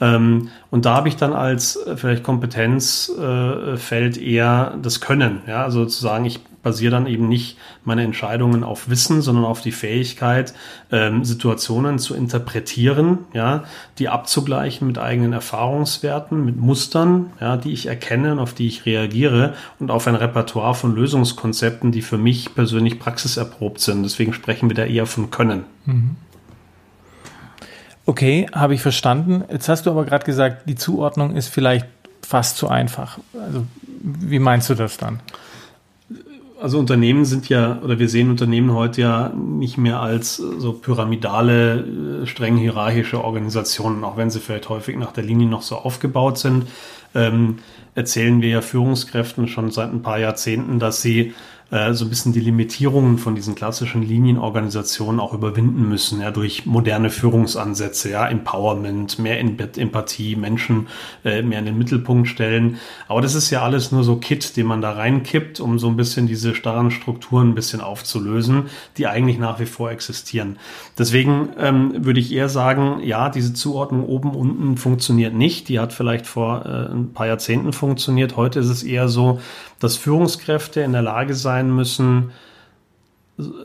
ähm, 0.00 0.48
und 0.70 0.84
da 0.84 0.94
habe 0.94 1.08
ich 1.08 1.16
dann 1.16 1.32
als 1.32 1.76
äh, 1.76 1.96
vielleicht 1.96 2.22
Kompetenzfeld 2.22 4.16
äh, 4.18 4.24
eher 4.24 4.74
das 4.82 5.00
Können. 5.00 5.40
Ja, 5.46 5.64
also 5.64 5.80
sozusagen, 5.80 6.24
ich 6.26 6.40
basiere 6.62 6.90
dann 6.90 7.06
eben 7.06 7.28
nicht 7.28 7.56
meine 7.84 8.02
Entscheidungen 8.02 8.64
auf 8.64 8.90
Wissen, 8.90 9.22
sondern 9.22 9.44
auf 9.44 9.60
die 9.60 9.70
Fähigkeit, 9.70 10.52
ähm, 10.90 11.24
Situationen 11.24 12.00
zu 12.00 12.14
interpretieren, 12.16 13.18
ja, 13.32 13.62
die 14.00 14.08
abzugleichen 14.08 14.86
mit 14.86 14.98
eigenen 14.98 15.32
Erfahrungswerten, 15.32 16.44
mit 16.44 16.56
Mustern, 16.56 17.30
ja, 17.40 17.56
die 17.56 17.72
ich 17.72 17.86
erkenne 17.86 18.32
und 18.32 18.40
auf 18.40 18.52
die 18.52 18.66
ich 18.66 18.84
reagiere 18.84 19.54
und 19.78 19.92
auf 19.92 20.08
ein 20.08 20.16
Repertoire 20.16 20.74
von 20.74 20.96
Lösungskonzepten, 20.96 21.92
die 21.92 22.02
für 22.02 22.18
mich 22.18 22.54
persönlich 22.56 22.98
praxiserprobt 22.98 23.80
sind. 23.80 24.02
Deswegen 24.02 24.32
sprechen 24.32 24.68
wir 24.68 24.74
da 24.74 24.84
eher 24.84 25.06
von 25.06 25.30
Können. 25.30 25.64
Mhm. 25.84 26.16
Okay, 28.06 28.46
habe 28.52 28.74
ich 28.74 28.82
verstanden. 28.82 29.44
Jetzt 29.50 29.68
hast 29.68 29.86
du 29.86 29.90
aber 29.90 30.04
gerade 30.04 30.24
gesagt, 30.24 30.68
die 30.68 30.76
Zuordnung 30.76 31.36
ist 31.36 31.48
vielleicht 31.48 31.86
fast 32.22 32.56
zu 32.56 32.68
einfach. 32.68 33.18
Also 33.34 33.66
wie 34.02 34.38
meinst 34.38 34.70
du 34.70 34.74
das 34.74 34.96
dann? 34.96 35.20
also 36.60 36.78
Unternehmen 36.78 37.24
sind 37.24 37.48
ja, 37.48 37.78
oder 37.82 37.98
wir 37.98 38.08
sehen 38.08 38.30
Unternehmen 38.30 38.72
heute 38.72 39.00
ja 39.00 39.32
nicht 39.36 39.78
mehr 39.78 40.00
als 40.00 40.36
so 40.36 40.72
pyramidale, 40.72 42.22
äh, 42.22 42.26
streng 42.26 42.56
hierarchische 42.56 43.22
Organisationen, 43.22 44.04
auch 44.04 44.16
wenn 44.16 44.30
sie 44.30 44.40
vielleicht 44.40 44.68
häufig 44.68 44.96
nach 44.96 45.12
der 45.12 45.24
Linie 45.24 45.46
noch 45.46 45.62
so 45.62 45.76
aufgebaut 45.76 46.38
sind. 46.38 46.66
Ähm, 47.14 47.58
erzählen 47.94 48.42
wir 48.42 48.48
ja 48.48 48.60
Führungskräften 48.60 49.48
schon 49.48 49.70
seit 49.70 49.92
ein 49.92 50.02
paar 50.02 50.18
Jahrzehnten, 50.18 50.78
dass 50.78 51.02
sie 51.02 51.34
äh, 51.70 51.92
so 51.94 52.04
ein 52.04 52.08
bisschen 52.08 52.32
die 52.32 52.40
Limitierungen 52.40 53.18
von 53.18 53.34
diesen 53.34 53.56
klassischen 53.56 54.02
Linienorganisationen 54.02 55.18
auch 55.18 55.34
überwinden 55.34 55.88
müssen, 55.88 56.20
ja, 56.20 56.30
durch 56.30 56.64
moderne 56.64 57.10
Führungsansätze, 57.10 58.10
ja, 58.10 58.28
Empowerment, 58.28 59.18
mehr 59.18 59.40
Empathie, 59.40 60.36
Menschen 60.36 60.86
äh, 61.24 61.42
mehr 61.42 61.58
in 61.58 61.64
den 61.64 61.78
Mittelpunkt 61.78 62.28
stellen. 62.28 62.76
Aber 63.08 63.20
das 63.20 63.34
ist 63.34 63.50
ja 63.50 63.62
alles 63.62 63.90
nur 63.90 64.04
so 64.04 64.16
Kit, 64.16 64.56
den 64.56 64.66
man 64.66 64.80
da 64.80 64.92
reinkippt, 64.92 65.58
um 65.58 65.80
so 65.80 65.88
ein 65.88 65.96
bisschen 65.96 66.28
diese 66.28 66.54
starren 66.54 66.92
Strukturen 66.92 67.50
ein 67.50 67.54
bisschen 67.56 67.80
aufzulösen, 67.80 68.66
die 68.96 69.08
eigentlich 69.08 69.38
nach 69.38 69.58
wie 69.58 69.66
vor 69.66 69.90
existieren. 69.90 70.58
Deswegen 70.96 71.48
ähm, 71.58 72.04
würde 72.04 72.20
ich 72.20 72.32
eher 72.32 72.48
sagen, 72.48 73.00
ja, 73.02 73.28
diese 73.28 73.54
Zuordnung 73.54 74.04
oben 74.04 74.30
unten 74.30 74.76
funktioniert 74.76 75.34
nicht. 75.34 75.68
Die 75.68 75.80
hat 75.80 75.92
vielleicht 75.92 76.28
vor 76.28 76.64
äh, 76.64 76.92
ein 76.92 77.12
paar 77.12 77.26
Jahrzehnten 77.26 77.72
funktioniert. 77.72 78.36
Heute 78.36 78.60
ist 78.60 78.68
es 78.68 78.84
eher 78.84 79.08
so, 79.08 79.40
dass 79.80 79.96
Führungskräfte 79.96 80.80
in 80.80 80.92
der 80.92 81.02
Lage 81.02 81.34
sein 81.34 81.70
müssen, 81.70 82.32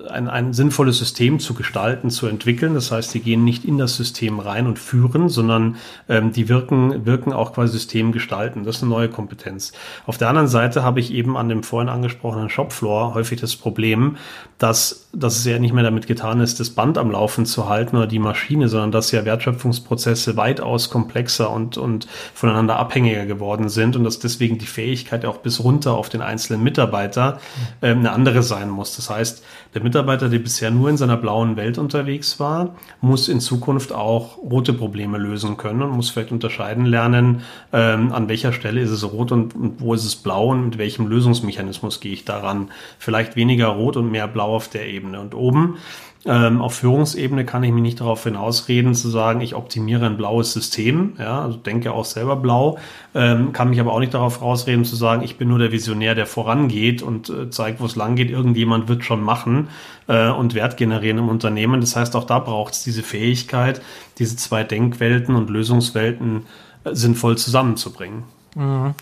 ein, 0.10 0.28
ein 0.28 0.52
sinnvolles 0.52 0.98
System 0.98 1.40
zu 1.40 1.54
gestalten, 1.54 2.10
zu 2.10 2.28
entwickeln. 2.28 2.74
Das 2.74 2.92
heißt, 2.92 3.14
die 3.14 3.22
gehen 3.22 3.46
nicht 3.46 3.64
in 3.64 3.78
das 3.78 3.96
System 3.96 4.40
rein 4.40 4.68
und 4.68 4.78
führen, 4.80 5.30
sondern 5.30 5.78
ähm, 6.10 6.34
die 6.34 6.50
wirken, 6.50 7.06
wirken 7.06 7.32
auch 7.32 7.54
quasi 7.54 7.74
System 7.74 8.12
gestalten. 8.12 8.66
Das 8.66 8.78
ist 8.78 8.84
eine 8.84 8.92
neue 8.92 9.08
Kompetenz. 9.08 9.72
Auf 10.06 10.18
der 10.18 10.28
anderen 10.28 10.50
Seite 10.50 10.84
habe 10.84 11.00
ich 11.00 11.14
eben 11.14 11.38
an 11.38 11.48
dem 11.48 11.64
vorhin 11.64 11.88
angesprochenen 11.88 12.50
Shopfloor 12.50 13.14
häufig 13.14 13.40
das 13.40 13.56
Problem, 13.56 14.18
dass, 14.58 15.10
dass 15.14 15.38
es 15.38 15.46
ja 15.46 15.58
nicht 15.58 15.74
mehr 15.74 15.86
damit 15.86 16.06
getan 16.06 16.42
ist, 16.42 16.60
das 16.60 16.72
Band 16.72 16.98
am 16.98 17.10
Laufen 17.10 17.46
zu 17.46 17.70
halten 17.70 17.96
oder 17.96 18.08
die 18.08 18.20
Maschine, 18.20 18.68
sondern 18.68 18.92
dass 18.92 19.12
ja 19.12 19.24
Wertschöpfungsprozesse 19.24 20.36
weitaus 20.36 20.90
komplexer 20.90 21.50
und, 21.50 21.78
und 21.78 22.08
voneinander 22.34 22.76
abhängiger 22.76 23.26
geworden 23.26 23.70
sind 23.70 23.96
und 23.96 24.04
dass 24.04 24.20
deswegen 24.20 24.58
die 24.58 24.66
Fähigkeit 24.66 25.26
auch 25.26 25.38
bis 25.38 25.64
runter 25.64 25.94
auf 25.94 26.10
den 26.10 26.22
einzelnen 26.22 26.62
Mitarbeiter 26.62 27.40
ähm, 27.82 28.00
eine 28.00 28.12
andere 28.12 28.44
sein 28.44 28.70
muss. 28.70 28.98
Das 28.98 29.10
heißt, 29.10 29.44
der 29.74 29.84
Mitarbeiter, 29.84 30.28
der 30.28 30.40
bisher 30.40 30.70
nur 30.72 30.90
in 30.90 30.98
seiner 30.98 31.18
blauen 31.18 31.56
Welt 31.56 31.78
unterwegs 31.78 32.40
war, 32.40 32.76
muss 33.00 33.30
in 33.30 33.40
Zukunft 33.40 33.94
auch 33.94 34.38
rote 34.38 34.74
Probleme 34.74 35.18
lösen 35.18 35.58
können 35.58 35.82
und 35.82 35.92
muss 35.92 36.10
vielleicht 36.10 36.32
unterscheiden 36.32 36.86
lernen, 36.86 37.44
ähm, 37.72 38.12
an 38.12 38.28
welcher 38.28 38.52
Stelle 38.52 38.82
ist 38.82 38.92
es 38.92 39.10
rot 39.10 39.32
und, 39.32 39.56
und 39.56 39.80
wo 39.80 39.94
ist 39.94 40.06
es 40.06 40.16
blau 40.16 40.48
und 40.48 40.66
mit 40.66 40.78
welchem 40.78 41.08
Lösungsmechanismus 41.08 42.02
gehe 42.02 42.14
ich 42.14 42.26
daran. 42.26 42.72
Vielleicht 43.00 43.36
weniger 43.36 43.68
rot 43.68 43.96
und 43.96 44.12
mehr 44.12 44.28
blau 44.28 44.56
auf 44.56 44.68
der 44.68 44.88
Ebene. 44.88 45.20
Und 45.22 45.36
oben 45.36 45.78
ähm, 46.26 46.62
auf 46.62 46.76
Führungsebene 46.76 47.46
kann 47.46 47.64
ich 47.64 47.72
mich 47.72 47.82
nicht 47.82 48.00
darauf 48.00 48.24
hinausreden, 48.24 48.94
zu 48.94 49.10
sagen, 49.10 49.42
ich 49.42 49.56
optimiere 49.56 50.06
ein 50.06 50.18
blaues 50.18 50.54
System, 50.54 51.14
ja, 51.18 51.42
also 51.42 51.58
denke 51.58 51.92
auch 51.94 52.06
selber 52.06 52.36
blau, 52.36 52.78
ähm, 53.16 53.54
kann 53.54 53.72
mich 53.72 53.80
aber 53.80 53.92
auch 53.92 54.00
nicht 54.00 54.14
darauf 54.14 54.42
rausreden, 54.42 54.86
zu 54.86 54.96
sagen, 54.96 55.24
ich 55.24 55.38
bin 55.38 55.48
nur 55.48 55.58
der 55.58 55.72
Visionär, 55.72 56.14
der 56.14 56.28
vorangeht 56.28 57.02
und 57.02 57.30
äh, 57.30 57.50
zeigt, 57.50 57.80
wo 57.80 57.86
es 57.86 57.96
lang 57.96 58.16
geht. 58.16 58.30
Irgendjemand 58.30 58.88
wird 58.88 59.04
schon 59.04 59.24
machen 59.24 59.70
äh, 60.08 60.30
und 60.30 60.54
Wert 60.54 60.78
generieren 60.78 61.18
im 61.18 61.28
Unternehmen. 61.28 61.82
Das 61.82 61.96
heißt, 61.96 62.16
auch 62.16 62.26
da 62.26 62.38
braucht 62.38 62.74
es 62.74 62.84
diese 62.84 63.02
Fähigkeit, 63.02 63.82
diese 64.20 64.36
zwei 64.36 64.64
Denkwelten 64.64 65.36
und 65.36 65.50
Lösungswelten 65.50 66.46
äh, 66.84 66.94
sinnvoll 66.94 67.38
zusammenzubringen. 67.40 68.24
Mhm. 68.54 68.94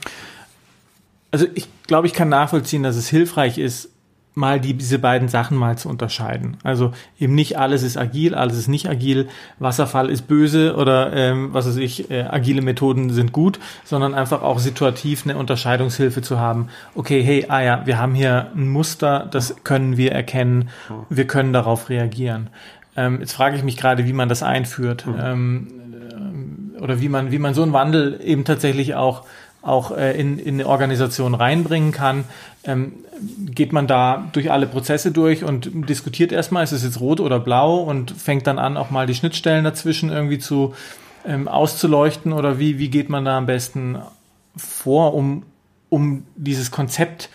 Also 1.31 1.47
ich 1.53 1.67
glaube, 1.85 2.07
ich 2.07 2.13
kann 2.13 2.29
nachvollziehen, 2.29 2.81
dass 2.81 2.95
es 2.95 3.09
hilfreich 3.09 3.57
ist, 3.57 3.89
mal 4.36 4.59
die, 4.59 4.74
diese 4.74 5.00
beiden 5.00 5.27
Sachen 5.27 5.57
mal 5.57 5.77
zu 5.77 5.89
unterscheiden. 5.89 6.57
Also 6.63 6.93
eben 7.19 7.36
nicht 7.36 7.57
alles 7.57 7.83
ist 7.83 7.98
agil, 7.98 8.36
alles 8.36 8.57
ist 8.57 8.67
nicht 8.67 8.88
agil, 8.89 9.27
Wasserfall 9.59 10.09
ist 10.09 10.27
böse 10.27 10.75
oder 10.75 11.13
ähm, 11.13 11.50
was 11.53 11.67
weiß 11.67 11.77
ich, 11.77 12.09
äh, 12.09 12.21
agile 12.21 12.62
Methoden 12.62 13.09
sind 13.09 13.31
gut, 13.31 13.59
sondern 13.83 14.13
einfach 14.13 14.41
auch 14.41 14.59
situativ 14.59 15.25
eine 15.25 15.38
Unterscheidungshilfe 15.38 16.21
zu 16.21 16.39
haben. 16.39 16.69
Okay, 16.95 17.21
hey, 17.21 17.45
ah 17.50 17.62
ja, 17.62 17.86
wir 17.86 17.98
haben 17.98 18.15
hier 18.15 18.51
ein 18.55 18.69
Muster, 18.69 19.27
das 19.29 19.63
können 19.63 19.98
wir 19.98 20.12
erkennen, 20.12 20.69
wir 21.09 21.27
können 21.27 21.51
darauf 21.51 21.89
reagieren. 21.89 22.50
Ähm, 22.95 23.19
jetzt 23.19 23.33
frage 23.33 23.55
ich 23.55 23.63
mich 23.63 23.77
gerade, 23.77 24.05
wie 24.05 24.13
man 24.13 24.29
das 24.29 24.43
einführt 24.43 25.05
mhm. 25.05 25.15
ähm, 25.21 26.71
oder 26.79 27.01
wie 27.01 27.09
man, 27.09 27.31
wie 27.31 27.39
man 27.39 27.53
so 27.53 27.63
einen 27.63 27.74
Wandel 27.74 28.19
eben 28.24 28.45
tatsächlich 28.45 28.95
auch 28.95 29.25
auch 29.62 29.92
äh, 29.92 30.20
in, 30.20 30.39
in 30.39 30.56
eine 30.56 30.68
Organisation 30.68 31.36
reinbringen 31.36 31.92
kann. 31.92 32.25
Ähm, 32.63 32.94
geht 33.39 33.74
man 33.74 33.88
da 33.88 34.30
durch 34.32 34.51
alle 34.51 34.68
Prozesse 34.68 35.12
durch 35.12 35.44
und 35.44 35.70
diskutiert 35.89 36.32
erstmal, 36.32 36.63
ist 36.63 36.72
es 36.72 36.84
jetzt 36.84 37.00
rot 37.00 37.20
oder 37.20 37.39
blau 37.39 37.78
und 37.78 38.12
fängt 38.12 38.48
dann 38.48 38.60
an, 38.60 38.78
auch 38.78 38.89
mal 38.89 39.08
die 39.08 39.16
Schnittstellen 39.16 39.63
dazwischen 39.63 40.10
irgendwie 40.10 40.39
zu 40.39 40.74
ähm, 41.25 41.48
auszuleuchten 41.48 42.32
oder 42.32 42.60
wie, 42.60 42.80
wie 42.80 42.89
geht 42.89 43.10
man 43.10 43.25
da 43.25 43.38
am 43.38 43.46
besten 43.46 43.98
vor, 44.56 45.13
um, 45.13 45.44
um 45.89 46.24
dieses 46.36 46.72
Konzept 46.72 47.30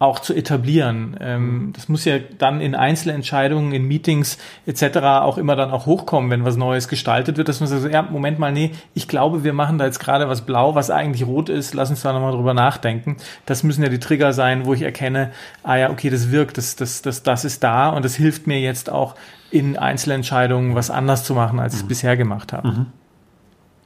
auch 0.00 0.18
zu 0.18 0.32
etablieren. 0.32 1.14
Ähm, 1.20 1.72
das 1.74 1.90
muss 1.90 2.06
ja 2.06 2.18
dann 2.38 2.62
in 2.62 2.74
Einzelentscheidungen, 2.74 3.72
in 3.72 3.84
Meetings 3.84 4.38
etc. 4.64 4.96
auch 5.20 5.36
immer 5.36 5.56
dann 5.56 5.70
auch 5.70 5.84
hochkommen, 5.84 6.30
wenn 6.30 6.42
was 6.42 6.56
Neues 6.56 6.88
gestaltet 6.88 7.36
wird, 7.36 7.48
dass 7.48 7.60
man 7.60 7.68
sagt, 7.68 7.92
ja, 7.92 8.00
Moment 8.00 8.38
mal, 8.38 8.50
nee, 8.50 8.70
ich 8.94 9.08
glaube, 9.08 9.44
wir 9.44 9.52
machen 9.52 9.76
da 9.76 9.84
jetzt 9.84 10.00
gerade 10.00 10.26
was 10.26 10.40
blau, 10.40 10.74
was 10.74 10.90
eigentlich 10.90 11.26
rot 11.26 11.50
ist, 11.50 11.74
lass 11.74 11.90
uns 11.90 12.00
da 12.00 12.14
nochmal 12.14 12.32
drüber 12.32 12.54
nachdenken. 12.54 13.18
Das 13.44 13.62
müssen 13.62 13.82
ja 13.82 13.90
die 13.90 14.00
Trigger 14.00 14.32
sein, 14.32 14.64
wo 14.64 14.72
ich 14.72 14.80
erkenne, 14.80 15.32
ah 15.64 15.76
ja, 15.76 15.90
okay, 15.90 16.08
das 16.08 16.30
wirkt, 16.30 16.56
das, 16.56 16.76
das, 16.76 17.02
das, 17.02 17.22
das 17.22 17.44
ist 17.44 17.62
da 17.62 17.90
und 17.90 18.02
das 18.02 18.14
hilft 18.14 18.46
mir 18.46 18.58
jetzt 18.58 18.88
auch 18.88 19.16
in 19.50 19.76
Einzelentscheidungen 19.76 20.74
was 20.74 20.90
anders 20.90 21.24
zu 21.24 21.34
machen, 21.34 21.60
als 21.60 21.74
ich 21.74 21.80
es 21.80 21.84
mhm. 21.84 21.88
bisher 21.88 22.16
gemacht 22.16 22.54
habe. 22.54 22.68
Mhm. 22.68 22.86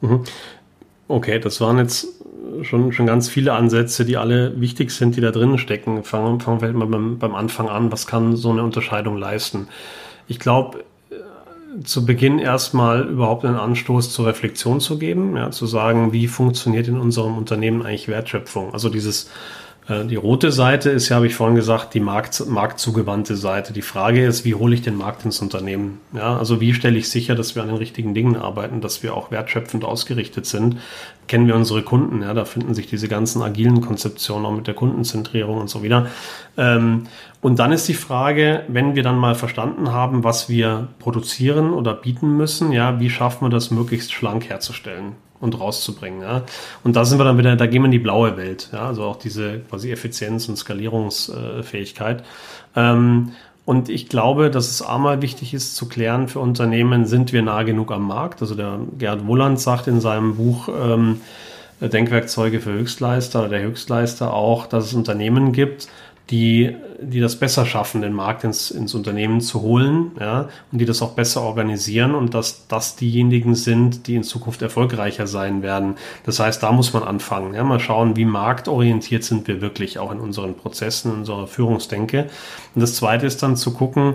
Mhm. 0.01 0.25
Okay, 1.09 1.41
das 1.41 1.61
waren 1.61 1.79
jetzt 1.79 2.07
schon, 2.65 2.93
schon 2.93 3.07
ganz 3.07 3.29
viele 3.29 3.53
Ansätze, 3.53 4.05
die 4.05 4.17
alle 4.17 4.61
wichtig 4.61 4.91
sind, 4.91 5.17
die 5.17 5.21
da 5.21 5.31
drin 5.31 5.59
stecken. 5.59 6.05
Fangen, 6.05 6.41
fangen 6.41 6.61
wir 6.61 6.73
mal 6.73 6.87
beim, 6.87 7.19
beim 7.19 7.35
Anfang 7.35 7.69
an. 7.69 7.93
Was 7.93 8.07
kann 8.07 8.37
so 8.37 8.51
eine 8.51 8.63
Unterscheidung 8.63 9.17
leisten? 9.17 9.69
Ich 10.27 10.39
glaube, 10.39 10.85
äh, 11.11 11.83
zu 11.85 12.07
Beginn 12.07 12.39
erstmal 12.39 13.03
überhaupt 13.03 13.45
einen 13.45 13.57
Anstoß 13.57 14.13
zur 14.13 14.27
Reflexion 14.27 14.81
zu 14.81 14.99
geben, 14.99 15.37
ja, 15.37 15.51
zu 15.51 15.67
sagen, 15.67 16.13
wie 16.13 16.27
funktioniert 16.27 16.89
in 16.89 16.99
unserem 16.99 17.37
Unternehmen 17.37 17.83
eigentlich 17.83 18.09
Wertschöpfung? 18.09 18.73
Also 18.73 18.89
dieses 18.89 19.31
die 19.87 20.17
rote 20.17 20.51
Seite 20.51 20.89
ist 20.89 21.11
ja, 21.11 21.17
habe 21.17 21.27
ich 21.27 21.35
vorhin 21.35 21.57
gesagt, 21.57 21.93
die 21.93 22.01
Markt, 22.01 22.47
marktzugewandte 22.47 23.37
Seite. 23.37 23.75
Die 23.75 23.83
Frage 23.83 24.25
ist, 24.25 24.47
wie 24.47 24.55
hole 24.55 24.75
ich 24.75 24.81
den 24.81 24.97
Markt 24.97 25.27
ins 25.27 25.43
Unternehmen? 25.43 26.01
Ja, 26.15 26.39
also 26.39 26.59
wie 26.63 26.73
stelle 26.73 26.97
ich 26.97 27.11
sicher, 27.11 27.35
dass 27.35 27.55
wir 27.55 27.63
an 27.63 27.69
den 27.69 27.77
richtigen 27.77 28.15
Dingen 28.15 28.37
arbeiten, 28.37 28.81
dass 28.81 29.03
wir 29.03 29.15
auch 29.15 29.31
wertschöpfend 29.31 29.85
ausgerichtet 29.85 30.47
sind? 30.47 30.79
Kennen 31.29 31.47
wir 31.47 31.55
unsere 31.55 31.83
Kunden? 31.83 32.23
Ja, 32.23 32.33
da 32.33 32.47
finden 32.47 32.73
sich 32.73 32.87
diese 32.87 33.09
ganzen 33.09 33.43
agilen 33.43 33.83
Konzeptionen 33.83 34.47
auch 34.47 34.57
mit 34.57 34.67
der 34.67 34.75
Kundenzentrierung 34.75 35.59
und 35.59 35.69
so 35.69 35.83
wieder. 35.83 36.07
Ähm, 36.57 37.07
und 37.43 37.59
dann 37.59 37.71
ist 37.71 37.87
die 37.87 37.93
Frage, 37.93 38.63
wenn 38.69 38.95
wir 38.95 39.03
dann 39.03 39.19
mal 39.19 39.35
verstanden 39.35 39.93
haben, 39.93 40.25
was 40.25 40.49
wir 40.49 40.89
produzieren 40.99 41.75
oder 41.75 41.93
bieten 41.93 42.39
müssen, 42.39 42.73
ja, 42.73 43.01
wie 43.01 43.11
schaffen 43.11 43.45
wir 43.45 43.51
das 43.51 43.71
möglichst 43.71 44.15
schlank 44.15 44.49
herzustellen? 44.49 45.13
Und 45.41 45.59
rauszubringen. 45.61 46.23
Ja. 46.23 46.43
Und 46.83 46.97
da 46.97 47.05
sind 47.05 47.19
wir 47.19 47.25
dann 47.25 47.39
wieder, 47.39 47.57
da 47.57 47.67
gehen 47.67 47.83
wir 47.83 47.87
in 47.87 47.93
die 47.93 47.99
blaue 47.99 48.37
Welt, 48.37 48.71
ja, 48.73 48.87
also 48.87 49.05
auch 49.05 49.17
diese 49.17 49.61
quasi 49.61 49.91
Effizienz 49.91 50.49
und 50.49 50.57
Skalierungsfähigkeit. 50.57 52.25
Ähm, 52.77 53.33
und 53.67 53.89
ich 53.89 54.09
glaube, 54.09 54.51
dass 54.51 54.69
es 54.69 54.83
einmal 54.83 55.23
wichtig 55.23 55.55
ist 55.55 55.75
zu 55.75 55.89
klären 55.89 56.29
für 56.29 56.39
Unternehmen, 56.41 57.07
sind 57.07 57.33
wir 57.33 57.43
nah 57.43 57.63
genug 57.63 57.93
am 57.93 58.07
Markt? 58.07 58.43
Also 58.43 58.55
der 58.55 58.79
Gerd 58.99 59.27
Wolland 59.27 59.59
sagt 59.59 59.87
in 59.87 60.01
seinem 60.01 60.37
Buch 60.37 60.69
ähm, 60.69 61.21
Denkwerkzeuge 61.81 62.61
für 62.61 62.73
Höchstleister 62.73 63.41
oder 63.41 63.49
der 63.49 63.63
Höchstleister 63.63 64.33
auch, 64.33 64.67
dass 64.67 64.85
es 64.87 64.95
Unternehmen 64.95 65.53
gibt, 65.53 65.89
die, 66.31 66.75
die 67.01 67.21
das 67.21 67.37
besser 67.37 67.67
schaffen, 67.67 68.01
den 68.01 68.15
Markt 68.15 68.45
ins, 68.45 68.71
ins 68.71 68.95
Unternehmen 68.95 69.43
zu 69.43 69.61
holen, 69.61 70.13
ja, 70.19 70.49
und 70.73 70.79
die 70.79 70.87
das 70.87 71.03
auch 71.03 71.13
besser 71.13 71.43
organisieren 71.43 72.15
und 72.15 72.33
dass 72.33 72.67
das 72.67 72.97
diejenigen 72.97 73.55
sind, 73.55 74.07
die 74.07 74.15
in 74.15 74.23
Zukunft 74.23 74.63
erfolgreicher 74.63 75.27
sein 75.27 75.63
werden. 75.63 75.97
Das 76.25 76.41
heißt, 76.41 76.63
da 76.63 76.73
muss 76.73 76.95
man 76.95 77.03
anfangen, 77.03 77.53
ja, 77.55 77.63
mal 77.63 77.81
schauen, 77.81 78.17
wie 78.17 78.25
marktorientiert 78.25 79.23
sind 79.23 79.47
wir 79.49 79.61
wirklich 79.61 79.99
auch 79.99 80.13
in 80.13 80.21
unseren 80.21 80.55
Prozessen, 80.55 81.13
in 81.13 81.19
unserer 81.19 81.47
Führungsdenke. 81.47 82.31
Und 82.75 82.81
das 82.81 82.95
zweite 82.95 83.27
ist 83.27 83.43
dann 83.43 83.57
zu 83.57 83.75
gucken, 83.75 84.15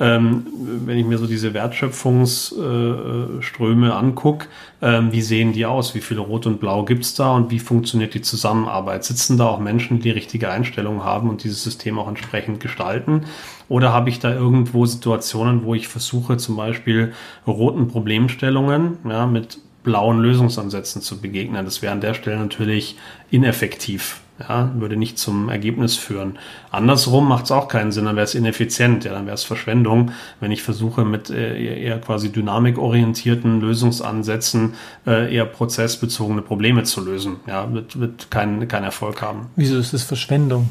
ähm, 0.00 0.46
wenn 0.86 0.98
ich 0.98 1.06
mir 1.06 1.18
so 1.18 1.26
diese 1.26 1.54
Wertschöpfungsströme 1.54 3.88
äh, 3.88 3.92
angucke, 3.92 4.46
ähm, 4.82 5.12
wie 5.12 5.22
sehen 5.22 5.52
die 5.52 5.66
aus? 5.66 5.94
Wie 5.94 6.00
viele 6.00 6.20
Rot 6.20 6.46
und 6.46 6.58
Blau 6.58 6.84
gibt's 6.84 7.14
da 7.14 7.32
und 7.32 7.50
wie 7.50 7.60
funktioniert 7.60 8.14
die 8.14 8.22
Zusammenarbeit? 8.22 9.04
Sitzen 9.04 9.38
da 9.38 9.46
auch 9.46 9.60
Menschen, 9.60 9.98
die 9.98 10.04
die 10.04 10.10
richtige 10.10 10.50
Einstellung 10.50 11.04
haben 11.04 11.28
und 11.28 11.44
dieses 11.44 11.62
System 11.62 11.98
auch 11.98 12.08
entsprechend 12.08 12.60
gestalten? 12.60 13.24
Oder 13.68 13.92
habe 13.92 14.10
ich 14.10 14.18
da 14.18 14.34
irgendwo 14.34 14.84
Situationen, 14.84 15.64
wo 15.64 15.74
ich 15.74 15.88
versuche, 15.88 16.36
zum 16.36 16.56
Beispiel 16.56 17.12
roten 17.46 17.88
Problemstellungen 17.88 18.98
ja, 19.08 19.26
mit 19.26 19.58
blauen 19.84 20.20
Lösungsansätzen 20.20 21.02
zu 21.02 21.20
begegnen? 21.20 21.64
Das 21.64 21.82
wäre 21.82 21.92
an 21.92 22.00
der 22.00 22.14
Stelle 22.14 22.38
natürlich 22.38 22.96
ineffektiv 23.30 24.20
Ja, 24.40 24.72
würde 24.74 24.96
nicht 24.96 25.16
zum 25.16 25.48
Ergebnis 25.48 25.96
führen. 25.96 26.38
Andersrum 26.72 27.28
macht 27.28 27.44
es 27.44 27.52
auch 27.52 27.68
keinen 27.68 27.92
Sinn, 27.92 28.06
dann 28.06 28.16
wäre 28.16 28.24
es 28.24 28.34
ineffizient, 28.34 29.04
ja, 29.04 29.12
dann 29.12 29.26
wäre 29.26 29.34
es 29.34 29.44
Verschwendung, 29.44 30.10
wenn 30.40 30.50
ich 30.50 30.64
versuche 30.64 31.04
mit 31.04 31.30
äh, 31.30 31.82
eher 31.84 32.00
quasi 32.00 32.32
dynamikorientierten 32.32 33.60
Lösungsansätzen 33.60 34.74
äh, 35.06 35.32
eher 35.32 35.46
prozessbezogene 35.46 36.42
Probleme 36.42 36.82
zu 36.82 37.04
lösen. 37.04 37.36
Ja, 37.46 37.72
wird, 37.72 38.00
wird 38.00 38.32
keinen 38.32 38.66
kein 38.66 38.82
Erfolg 38.82 39.22
haben. 39.22 39.50
Wieso 39.54 39.78
ist 39.78 39.94
es 39.94 40.02
Verschwendung? 40.02 40.68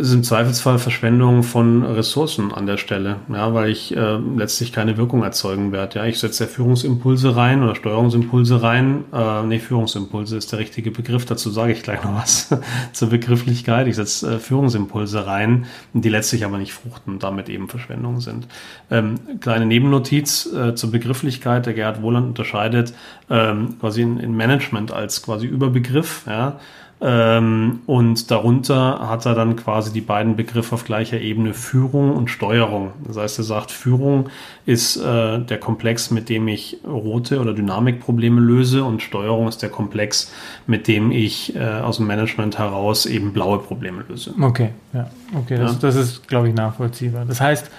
Ist 0.00 0.12
im 0.12 0.22
Zweifelsfall 0.22 0.78
Verschwendung 0.78 1.42
von 1.42 1.84
Ressourcen 1.84 2.52
an 2.52 2.66
der 2.66 2.76
Stelle, 2.76 3.16
ja, 3.32 3.52
weil 3.52 3.70
ich 3.70 3.96
äh, 3.96 4.16
letztlich 4.36 4.72
keine 4.72 4.96
Wirkung 4.96 5.22
erzeugen 5.22 5.72
werde. 5.72 5.98
Ja, 5.98 6.06
ich 6.06 6.18
setze 6.18 6.46
Führungsimpulse 6.46 7.36
rein 7.36 7.62
oder 7.62 7.74
Steuerungsimpulse 7.74 8.62
rein. 8.62 9.04
Äh, 9.12 9.42
nee, 9.44 9.58
Führungsimpulse 9.58 10.36
ist 10.36 10.52
der 10.52 10.58
richtige 10.58 10.90
Begriff. 10.90 11.24
Dazu 11.26 11.50
sage 11.50 11.72
ich 11.72 11.82
gleich 11.82 12.02
noch 12.04 12.14
was 12.14 12.54
zur 12.92 13.08
Begrifflichkeit. 13.10 13.86
Ich 13.86 13.96
setze 13.96 14.34
äh, 14.34 14.38
Führungsimpulse 14.38 15.26
rein, 15.26 15.66
die 15.92 16.08
letztlich 16.08 16.44
aber 16.44 16.58
nicht 16.58 16.72
fruchten 16.72 17.14
und 17.14 17.22
damit 17.22 17.48
eben 17.48 17.68
Verschwendung 17.68 18.20
sind. 18.20 18.46
Ähm, 18.90 19.16
kleine 19.40 19.66
Nebennotiz 19.66 20.46
äh, 20.46 20.74
zur 20.74 20.90
Begrifflichkeit. 20.90 21.66
Der 21.66 21.74
Gerhard 21.74 22.02
Wohland 22.02 22.28
unterscheidet 22.28 22.94
ähm, 23.28 23.78
quasi 23.80 24.02
in, 24.02 24.18
in 24.18 24.36
Management 24.36 24.92
als 24.92 25.22
quasi 25.22 25.46
Überbegriff. 25.46 26.22
Ja, 26.26 26.58
ähm, 27.02 27.80
und 27.86 28.30
darunter 28.30 29.08
hat 29.08 29.24
er 29.24 29.34
dann 29.34 29.56
quasi 29.56 29.90
die 29.90 30.02
beiden 30.02 30.36
Begriffe 30.36 30.74
auf 30.74 30.84
gleicher 30.84 31.18
Ebene 31.18 31.54
Führung 31.54 32.14
und 32.14 32.28
Steuerung. 32.28 32.92
Das 33.06 33.16
heißt, 33.16 33.38
er 33.38 33.44
sagt, 33.44 33.70
Führung 33.70 34.28
ist 34.66 34.96
äh, 34.98 35.38
der 35.38 35.58
Komplex, 35.58 36.10
mit 36.10 36.28
dem 36.28 36.46
ich 36.46 36.76
rote 36.86 37.40
oder 37.40 37.54
Dynamikprobleme 37.54 38.40
löse 38.40 38.84
und 38.84 39.00
Steuerung 39.00 39.48
ist 39.48 39.62
der 39.62 39.70
Komplex, 39.70 40.30
mit 40.66 40.88
dem 40.88 41.10
ich 41.10 41.56
äh, 41.56 41.60
aus 41.60 41.96
dem 41.96 42.06
Management 42.06 42.58
heraus 42.58 43.06
eben 43.06 43.32
blaue 43.32 43.60
Probleme 43.60 44.04
löse. 44.06 44.34
Okay, 44.38 44.70
ja, 44.92 45.10
okay, 45.34 45.56
das, 45.56 45.72
ja. 45.72 45.78
das 45.80 45.96
ist, 45.96 46.28
glaube 46.28 46.48
ich, 46.48 46.54
nachvollziehbar. 46.54 47.24
Das 47.24 47.40
heißt, 47.40 47.70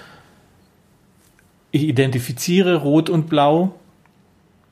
ich 1.70 1.84
identifiziere 1.84 2.76
Rot 2.76 3.08
und 3.08 3.28
Blau 3.28 3.76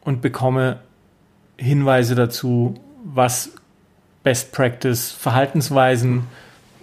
und 0.01 0.23
bekomme 0.23 0.81
Hinweise 1.57 2.17
dazu, 2.17 2.75
was 3.05 3.53
Best 4.23 4.53
Practice 4.53 5.13
Verhaltensweisen, 5.13 6.25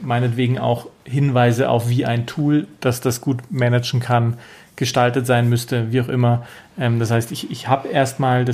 meinetwegen 0.02 0.60
auch 0.60 0.88
Hinweise 1.04 1.70
auf, 1.70 1.90
wie 1.90 2.06
ein 2.06 2.26
Tool, 2.26 2.68
das 2.80 3.02
das 3.02 3.22
gut 3.22 3.40
managen 3.50 4.00
kann, 4.00 4.38
gestaltet 4.76 5.26
sein 5.26 5.50
müsste, 5.50 5.92
wie 5.92 6.02
auch 6.02 6.10
immer. 6.10 6.46
Ähm, 6.80 7.00
das 7.00 7.12
heißt, 7.12 7.32
ich, 7.32 7.52
ich 7.52 7.68
habe 7.68 7.90
erstmal 7.90 8.46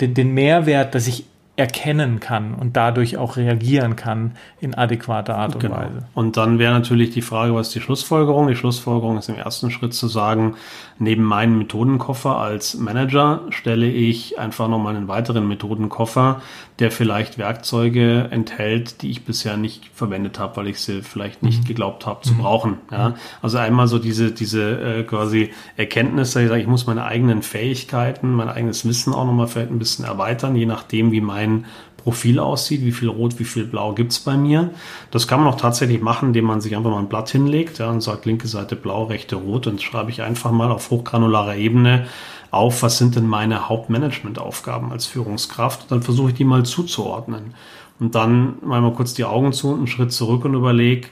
den, 0.00 0.14
den 0.14 0.34
Mehrwert, 0.34 0.94
dass 0.94 1.06
ich 1.06 1.24
erkennen 1.60 2.20
kann 2.20 2.54
und 2.54 2.74
dadurch 2.74 3.18
auch 3.18 3.36
reagieren 3.36 3.94
kann 3.94 4.32
in 4.60 4.74
adäquater 4.74 5.36
Art 5.36 5.54
und 5.54 5.60
genau. 5.60 5.76
Weise. 5.76 6.06
Und 6.14 6.38
dann 6.38 6.58
wäre 6.58 6.72
natürlich 6.72 7.10
die 7.10 7.20
Frage, 7.20 7.54
was 7.54 7.68
ist 7.68 7.74
die 7.74 7.80
Schlussfolgerung? 7.82 8.48
Die 8.48 8.56
Schlussfolgerung 8.56 9.18
ist 9.18 9.28
im 9.28 9.36
ersten 9.36 9.70
Schritt 9.70 9.92
zu 9.92 10.08
sagen, 10.08 10.54
neben 10.98 11.22
meinem 11.22 11.58
Methodenkoffer 11.58 12.36
als 12.36 12.78
Manager 12.78 13.42
stelle 13.50 13.86
ich 13.86 14.38
einfach 14.38 14.68
nochmal 14.68 14.96
einen 14.96 15.06
weiteren 15.06 15.46
Methodenkoffer, 15.48 16.40
der 16.78 16.90
vielleicht 16.90 17.36
Werkzeuge 17.36 18.28
enthält, 18.30 19.02
die 19.02 19.10
ich 19.10 19.26
bisher 19.26 19.58
nicht 19.58 19.90
verwendet 19.94 20.38
habe, 20.38 20.56
weil 20.56 20.68
ich 20.68 20.80
sie 20.80 21.02
vielleicht 21.02 21.42
nicht 21.42 21.64
mhm. 21.64 21.66
geglaubt 21.66 22.06
habe 22.06 22.22
zu 22.22 22.32
mhm. 22.32 22.38
brauchen. 22.38 22.78
Ja? 22.90 23.14
Also 23.42 23.58
einmal 23.58 23.86
so 23.86 23.98
diese, 23.98 24.32
diese 24.32 24.80
äh, 24.80 25.02
quasi 25.02 25.50
Erkenntnisse, 25.76 26.42
ich, 26.42 26.48
sage, 26.48 26.62
ich 26.62 26.66
muss 26.66 26.86
meine 26.86 27.04
eigenen 27.04 27.42
Fähigkeiten, 27.42 28.32
mein 28.32 28.48
eigenes 28.48 28.86
Wissen 28.86 29.12
auch 29.12 29.26
nochmal 29.26 29.46
vielleicht 29.46 29.70
ein 29.70 29.78
bisschen 29.78 30.06
erweitern, 30.06 30.56
je 30.56 30.64
nachdem, 30.64 31.12
wie 31.12 31.20
mein 31.20 31.49
Profil 31.96 32.38
aussieht, 32.38 32.82
wie 32.82 32.92
viel 32.92 33.08
Rot, 33.08 33.38
wie 33.38 33.44
viel 33.44 33.64
Blau 33.64 33.92
gibt's 33.92 34.20
bei 34.20 34.36
mir. 34.36 34.70
Das 35.10 35.28
kann 35.28 35.40
man 35.40 35.52
auch 35.52 35.60
tatsächlich 35.60 36.00
machen, 36.00 36.28
indem 36.28 36.46
man 36.46 36.60
sich 36.60 36.74
einfach 36.76 36.90
mal 36.90 36.98
ein 36.98 37.08
Blatt 37.08 37.28
hinlegt 37.30 37.78
ja, 37.78 37.90
und 37.90 38.00
sagt, 38.00 38.24
linke 38.26 38.48
Seite 38.48 38.74
blau, 38.76 39.04
rechte 39.04 39.36
rot 39.36 39.66
und 39.66 39.82
schreibe 39.82 40.10
ich 40.10 40.22
einfach 40.22 40.50
mal 40.50 40.72
auf 40.72 40.90
hochgranularer 40.90 41.56
Ebene 41.56 42.06
auf, 42.50 42.82
was 42.82 42.98
sind 42.98 43.16
denn 43.16 43.28
meine 43.28 43.68
Hauptmanagementaufgaben 43.68 44.90
als 44.90 45.06
Führungskraft. 45.06 45.90
Dann 45.90 46.02
versuche 46.02 46.30
ich 46.30 46.36
die 46.36 46.44
mal 46.44 46.64
zuzuordnen. 46.64 47.54
Und 48.00 48.14
dann 48.14 48.54
mal 48.64 48.80
kurz 48.94 49.12
die 49.12 49.24
Augen 49.24 49.52
zu 49.52 49.68
und 49.68 49.78
einen 49.78 49.86
Schritt 49.86 50.12
zurück 50.12 50.46
und 50.46 50.54
überlege, 50.54 51.08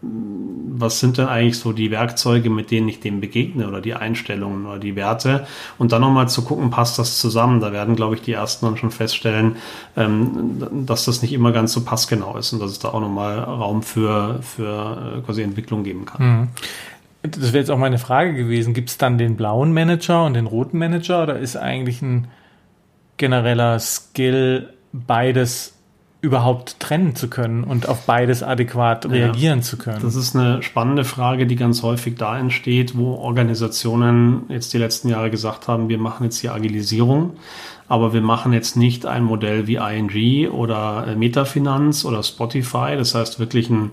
was 0.00 1.00
sind 1.00 1.18
denn 1.18 1.26
eigentlich 1.26 1.58
so 1.58 1.72
die 1.72 1.90
Werkzeuge, 1.90 2.50
mit 2.50 2.70
denen 2.70 2.88
ich 2.88 3.00
dem 3.00 3.20
begegne 3.20 3.66
oder 3.66 3.80
die 3.80 3.94
Einstellungen 3.94 4.66
oder 4.66 4.78
die 4.78 4.94
Werte 4.94 5.46
und 5.76 5.90
dann 5.90 6.02
nochmal 6.02 6.28
zu 6.28 6.42
gucken, 6.42 6.70
passt 6.70 6.98
das 7.00 7.18
zusammen. 7.18 7.60
Da 7.60 7.72
werden, 7.72 7.96
glaube 7.96 8.14
ich, 8.14 8.22
die 8.22 8.32
ersten 8.32 8.66
dann 8.66 8.76
schon 8.76 8.92
feststellen, 8.92 9.56
ähm, 9.96 10.86
dass 10.86 11.04
das 11.04 11.20
nicht 11.22 11.32
immer 11.32 11.50
ganz 11.50 11.72
so 11.72 11.84
passgenau 11.84 12.36
ist 12.36 12.52
und 12.52 12.60
dass 12.60 12.70
es 12.70 12.78
da 12.78 12.88
auch 12.90 13.00
nochmal 13.00 13.40
Raum 13.40 13.82
für, 13.82 14.40
für 14.42 15.16
äh, 15.18 15.20
quasi 15.22 15.42
Entwicklung 15.42 15.82
geben 15.82 16.04
kann. 16.04 16.40
Mhm. 16.40 16.48
Das 17.22 17.52
wäre 17.52 17.58
jetzt 17.58 17.70
auch 17.70 17.78
meine 17.78 17.98
Frage 17.98 18.34
gewesen. 18.34 18.74
Gibt 18.74 18.90
es 18.90 18.98
dann 18.98 19.18
den 19.18 19.36
blauen 19.36 19.72
Manager 19.72 20.24
und 20.24 20.34
den 20.34 20.46
roten 20.46 20.78
Manager 20.78 21.24
oder 21.24 21.38
ist 21.38 21.56
eigentlich 21.56 22.00
ein 22.02 22.28
genereller 23.16 23.80
Skill 23.80 24.72
beides 24.92 25.74
überhaupt 26.20 26.80
trennen 26.80 27.14
zu 27.14 27.28
können 27.28 27.62
und 27.62 27.88
auf 27.88 28.04
beides 28.04 28.42
adäquat 28.42 29.08
reagieren 29.08 29.60
ja, 29.60 29.64
zu 29.64 29.78
können? 29.78 30.00
Das 30.02 30.16
ist 30.16 30.34
eine 30.34 30.62
spannende 30.62 31.04
Frage, 31.04 31.46
die 31.46 31.54
ganz 31.54 31.82
häufig 31.82 32.16
da 32.16 32.38
entsteht, 32.38 32.96
wo 32.96 33.14
Organisationen 33.14 34.42
jetzt 34.48 34.72
die 34.72 34.78
letzten 34.78 35.08
Jahre 35.08 35.30
gesagt 35.30 35.68
haben, 35.68 35.88
wir 35.88 35.98
machen 35.98 36.24
jetzt 36.24 36.38
hier 36.38 36.54
Agilisierung, 36.54 37.36
aber 37.86 38.12
wir 38.12 38.20
machen 38.20 38.52
jetzt 38.52 38.76
nicht 38.76 39.06
ein 39.06 39.22
Modell 39.22 39.68
wie 39.68 39.76
ING 39.76 40.50
oder 40.50 41.14
Metafinanz 41.16 42.04
oder 42.04 42.22
Spotify, 42.24 42.96
das 42.96 43.14
heißt 43.14 43.38
wirklich 43.38 43.70
ein 43.70 43.92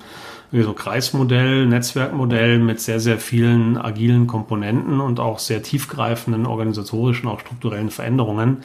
so 0.63 0.73
Kreismodell, 0.73 1.65
Netzwerkmodell 1.65 2.59
mit 2.59 2.79
sehr, 2.79 2.99
sehr 2.99 3.19
vielen 3.19 3.77
agilen 3.77 4.27
Komponenten 4.27 5.01
und 5.01 5.19
auch 5.19 5.39
sehr 5.39 5.63
tiefgreifenden 5.63 6.45
organisatorischen, 6.45 7.27
auch 7.27 7.39
strukturellen 7.39 7.89
Veränderungen, 7.89 8.59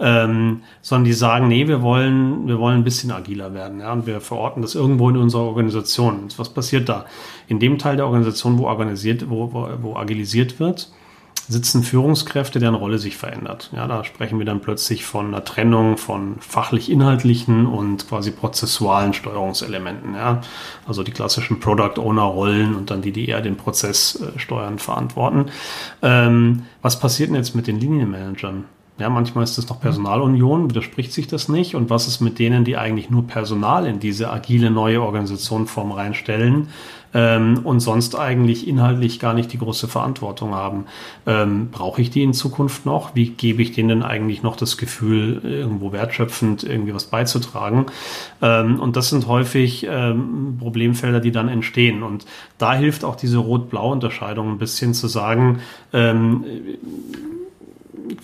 ähm, 0.00 0.62
sondern 0.82 1.04
die 1.04 1.12
sagen, 1.12 1.48
nee, 1.48 1.68
wir 1.68 1.82
wollen, 1.82 2.46
wir 2.46 2.58
wollen 2.58 2.78
ein 2.78 2.84
bisschen 2.84 3.10
agiler 3.10 3.54
werden, 3.54 3.80
ja, 3.80 3.92
und 3.92 4.06
wir 4.06 4.20
verorten 4.20 4.62
das 4.62 4.74
irgendwo 4.74 5.10
in 5.10 5.16
unserer 5.16 5.42
Organisation. 5.42 6.20
Und 6.22 6.38
was 6.38 6.48
passiert 6.48 6.88
da? 6.88 7.06
In 7.48 7.58
dem 7.58 7.78
Teil 7.78 7.96
der 7.96 8.06
Organisation, 8.06 8.58
wo 8.58 8.66
organisiert, 8.66 9.28
wo, 9.28 9.52
wo, 9.52 9.68
wo 9.82 9.96
agilisiert 9.96 10.58
wird, 10.60 10.90
sitzen 11.48 11.82
Führungskräfte, 11.82 12.58
deren 12.58 12.74
Rolle 12.74 12.98
sich 12.98 13.16
verändert. 13.16 13.70
Ja, 13.74 13.86
da 13.86 14.04
sprechen 14.04 14.38
wir 14.38 14.46
dann 14.46 14.60
plötzlich 14.60 15.04
von 15.04 15.28
einer 15.28 15.44
Trennung 15.44 15.96
von 15.96 16.36
fachlich-inhaltlichen 16.40 17.66
und 17.66 18.08
quasi 18.08 18.30
prozessualen 18.30 19.12
Steuerungselementen. 19.12 20.14
Ja, 20.14 20.40
also 20.86 21.02
die 21.02 21.12
klassischen 21.12 21.60
Product 21.60 21.98
Owner 21.98 22.22
Rollen 22.22 22.74
und 22.74 22.90
dann 22.90 23.02
die, 23.02 23.12
die 23.12 23.28
eher 23.28 23.40
den 23.40 23.56
Prozess 23.56 24.20
äh, 24.20 24.38
steuern, 24.38 24.78
verantworten. 24.78 25.46
Ähm, 26.02 26.64
was 26.82 26.98
passiert 26.98 27.28
denn 27.28 27.36
jetzt 27.36 27.54
mit 27.54 27.66
den 27.66 27.78
Linienmanagern? 27.78 28.64
Ja, 28.96 29.10
manchmal 29.10 29.42
ist 29.42 29.58
es 29.58 29.68
noch 29.68 29.80
Personalunion, 29.80 30.70
widerspricht 30.70 31.12
sich 31.12 31.26
das 31.26 31.48
nicht. 31.48 31.74
Und 31.74 31.90
was 31.90 32.06
ist 32.06 32.20
mit 32.20 32.38
denen, 32.38 32.64
die 32.64 32.76
eigentlich 32.76 33.10
nur 33.10 33.26
Personal 33.26 33.86
in 33.86 33.98
diese 33.98 34.30
agile 34.30 34.70
neue 34.70 35.02
Organisationform 35.02 35.90
reinstellen 35.90 36.68
ähm, 37.14 37.60
und 37.64 37.80
sonst 37.80 38.18
eigentlich 38.18 38.68
inhaltlich 38.68 39.20
gar 39.20 39.32
nicht 39.32 39.52
die 39.52 39.58
große 39.58 39.88
Verantwortung 39.88 40.54
haben? 40.54 40.86
Ähm, 41.26 41.70
Brauche 41.70 42.02
ich 42.02 42.10
die 42.10 42.22
in 42.22 42.34
Zukunft 42.34 42.84
noch? 42.84 43.14
Wie 43.14 43.30
gebe 43.30 43.62
ich 43.62 43.72
denen 43.72 44.02
eigentlich 44.02 44.42
noch 44.42 44.56
das 44.56 44.76
Gefühl, 44.76 45.40
irgendwo 45.44 45.92
wertschöpfend 45.92 46.64
irgendwie 46.64 46.94
was 46.94 47.04
beizutragen? 47.04 47.86
Ähm, 48.42 48.80
und 48.80 48.96
das 48.96 49.08
sind 49.08 49.26
häufig 49.26 49.86
ähm, 49.88 50.56
Problemfelder, 50.58 51.20
die 51.20 51.32
dann 51.32 51.48
entstehen. 51.48 52.02
Und 52.02 52.26
da 52.58 52.74
hilft 52.74 53.04
auch 53.04 53.16
diese 53.16 53.38
Rot-Blau-Unterscheidung 53.38 54.50
ein 54.50 54.58
bisschen 54.58 54.94
zu 54.94 55.08
sagen, 55.08 55.60
ähm, 55.92 56.44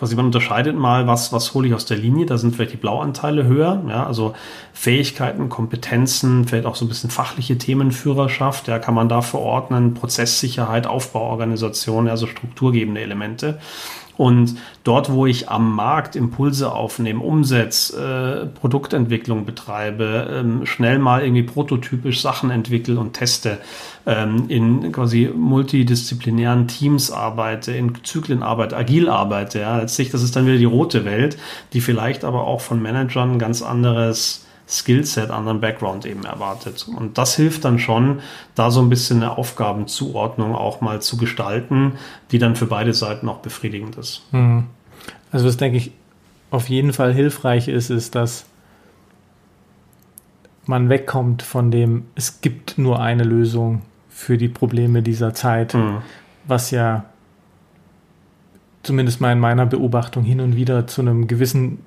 quasi 0.01 0.17
man 0.17 0.25
unterscheidet 0.25 0.75
mal, 0.77 1.07
was, 1.07 1.31
was 1.31 1.53
hole 1.53 1.69
ich 1.69 1.75
aus 1.75 1.85
der 1.85 1.99
Linie, 1.99 2.25
da 2.25 2.39
sind 2.39 2.57
vielleicht 2.57 2.73
die 2.73 2.79
Blauanteile 2.79 3.45
höher, 3.45 3.83
ja, 3.87 4.07
also 4.07 4.33
Fähigkeiten, 4.73 5.51
Kompetenzen, 5.51 6.47
vielleicht 6.47 6.65
auch 6.65 6.75
so 6.75 6.87
ein 6.87 6.89
bisschen 6.89 7.11
fachliche 7.11 7.59
Themenführerschaft, 7.59 8.67
ja, 8.67 8.79
kann 8.79 8.95
man 8.95 9.11
da 9.11 9.21
verordnen, 9.21 9.93
Prozesssicherheit, 9.93 10.87
Aufbauorganisation, 10.87 12.09
also 12.09 12.27
strukturgebende 12.27 13.03
Elemente. 13.03 13.59
Und 14.17 14.57
dort, 14.85 15.11
wo 15.11 15.27
ich 15.27 15.49
am 15.49 15.75
Markt 15.75 16.15
Impulse 16.15 16.73
aufnehme, 16.73 17.23
umsetze, 17.23 18.45
äh, 18.53 18.59
Produktentwicklung 18.59 19.47
betreibe, 19.47 20.29
ähm, 20.31 20.67
schnell 20.67 20.99
mal 20.99 21.23
irgendwie 21.23 21.43
prototypisch 21.43 22.21
Sachen 22.21 22.51
entwickle 22.51 22.99
und 22.99 23.15
teste, 23.15 23.59
ähm, 24.07 24.45
in 24.49 24.93
quasi 24.93 25.31
multidisziplinären 25.35 26.69
Teams 26.69 27.11
arbeite, 27.11 27.73
in 27.73 27.93
Zyklen 28.03 28.43
arbeite, 28.43 28.77
agil 28.77 29.09
arbeite, 29.09 29.61
ja, 29.61 29.79
letztlich, 29.79 30.11
das 30.11 30.23
ist 30.23 30.37
dann 30.37 30.47
wieder 30.47 30.59
die 30.59 30.65
rote 30.65 31.05
Welt, 31.05 31.39
die 31.73 31.81
vielleicht 31.81 32.25
aber 32.25 32.47
auch 32.47 32.61
von 32.61 32.83
Managern 32.83 33.39
ganz 33.39 33.63
anderes 33.63 34.45
Skillset, 34.71 35.31
anderen 35.31 35.61
Background 35.61 36.07
eben 36.07 36.25
erwartet. 36.25 36.87
Und 36.89 37.19
das 37.19 37.35
hilft 37.35 37.65
dann 37.65 37.79
schon, 37.79 38.21
da 38.55 38.71
so 38.71 38.81
ein 38.81 38.89
bisschen 38.89 39.19
eine 39.19 39.37
Aufgabenzuordnung 39.37 40.55
auch 40.55 40.81
mal 40.81 41.03
zu 41.03 41.17
gestalten, 41.17 41.95
die 42.31 42.39
dann 42.39 42.55
für 42.55 42.67
beide 42.67 42.95
Seiten 42.95 43.29
auch 43.29 43.39
befriedigend 43.39 43.97
ist. 43.97 44.23
Mhm. 44.31 44.67
Also 45.33 45.47
was 45.47 45.57
denke 45.57 45.79
ich 45.79 45.93
auf 46.51 46.69
jeden 46.69 46.93
Fall 46.93 47.13
hilfreich 47.13 47.69
ist, 47.69 47.91
ist, 47.91 48.15
dass 48.15 48.47
man 50.67 50.89
wegkommt 50.89 51.43
von 51.43 51.71
dem, 51.71 52.05
es 52.15 52.41
gibt 52.41 52.79
nur 52.79 53.01
eine 53.01 53.25
Lösung 53.25 53.83
für 54.09 54.39
die 54.39 54.49
Probleme 54.49 55.03
dieser 55.03 55.35
Zeit, 55.35 55.75
mhm. 55.75 55.99
was 56.47 56.71
ja 56.71 57.07
zumindest 58.83 59.21
mal 59.21 59.33
in 59.33 59.41
meiner 59.41 59.67
Beobachtung 59.67 60.23
hin 60.23 60.41
und 60.41 60.55
wieder 60.55 60.87
zu 60.87 61.01
einem 61.01 61.27
gewissen 61.27 61.79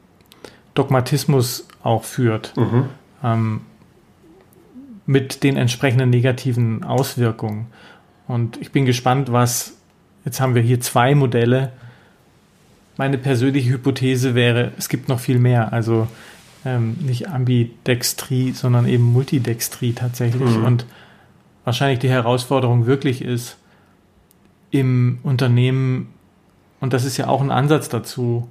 Dogmatismus 0.74 1.68
auch 1.84 2.04
führt. 2.04 2.56
Mhm. 2.58 2.86
Ähm, 3.24 3.62
mit 5.06 5.44
den 5.44 5.58
entsprechenden 5.58 6.10
negativen 6.10 6.84
Auswirkungen. 6.84 7.68
Und 8.28 8.58
ich 8.62 8.72
bin 8.72 8.86
gespannt, 8.86 9.32
was, 9.32 9.78
jetzt 10.24 10.40
haben 10.40 10.56
wir 10.56 10.62
hier 10.62 10.80
zwei 10.80 11.14
Modelle. 11.14 11.74
Meine 12.96 13.18
persönliche 13.18 13.72
Hypothese 13.72 14.34
wäre, 14.34 14.72
es 14.78 14.88
gibt 14.88 15.10
noch 15.10 15.20
viel 15.20 15.40
mehr. 15.40 15.74
Also 15.74 16.08
ähm, 16.66 16.96
nicht 17.02 17.30
Ambidextrie, 17.30 18.52
sondern 18.52 18.88
eben 18.88 19.04
Multidextrie 19.04 19.94
tatsächlich. 19.94 20.58
Mhm. 20.58 20.64
Und 20.64 20.86
wahrscheinlich 21.66 22.00
die 22.00 22.10
Herausforderung 22.10 22.86
wirklich 22.86 23.22
ist, 23.22 23.58
im 24.72 25.20
Unternehmen, 25.22 26.10
und 26.80 26.94
das 26.94 27.06
ist 27.06 27.18
ja 27.18 27.28
auch 27.28 27.42
ein 27.42 27.52
Ansatz 27.52 27.90
dazu, 27.90 28.50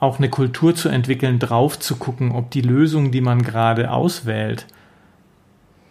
auch 0.00 0.18
eine 0.18 0.30
Kultur 0.30 0.74
zu 0.74 0.88
entwickeln, 0.88 1.38
drauf 1.38 1.78
zu 1.78 1.96
gucken, 1.96 2.32
ob 2.32 2.50
die 2.50 2.62
Lösung, 2.62 3.12
die 3.12 3.20
man 3.20 3.42
gerade 3.42 3.90
auswählt, 3.90 4.66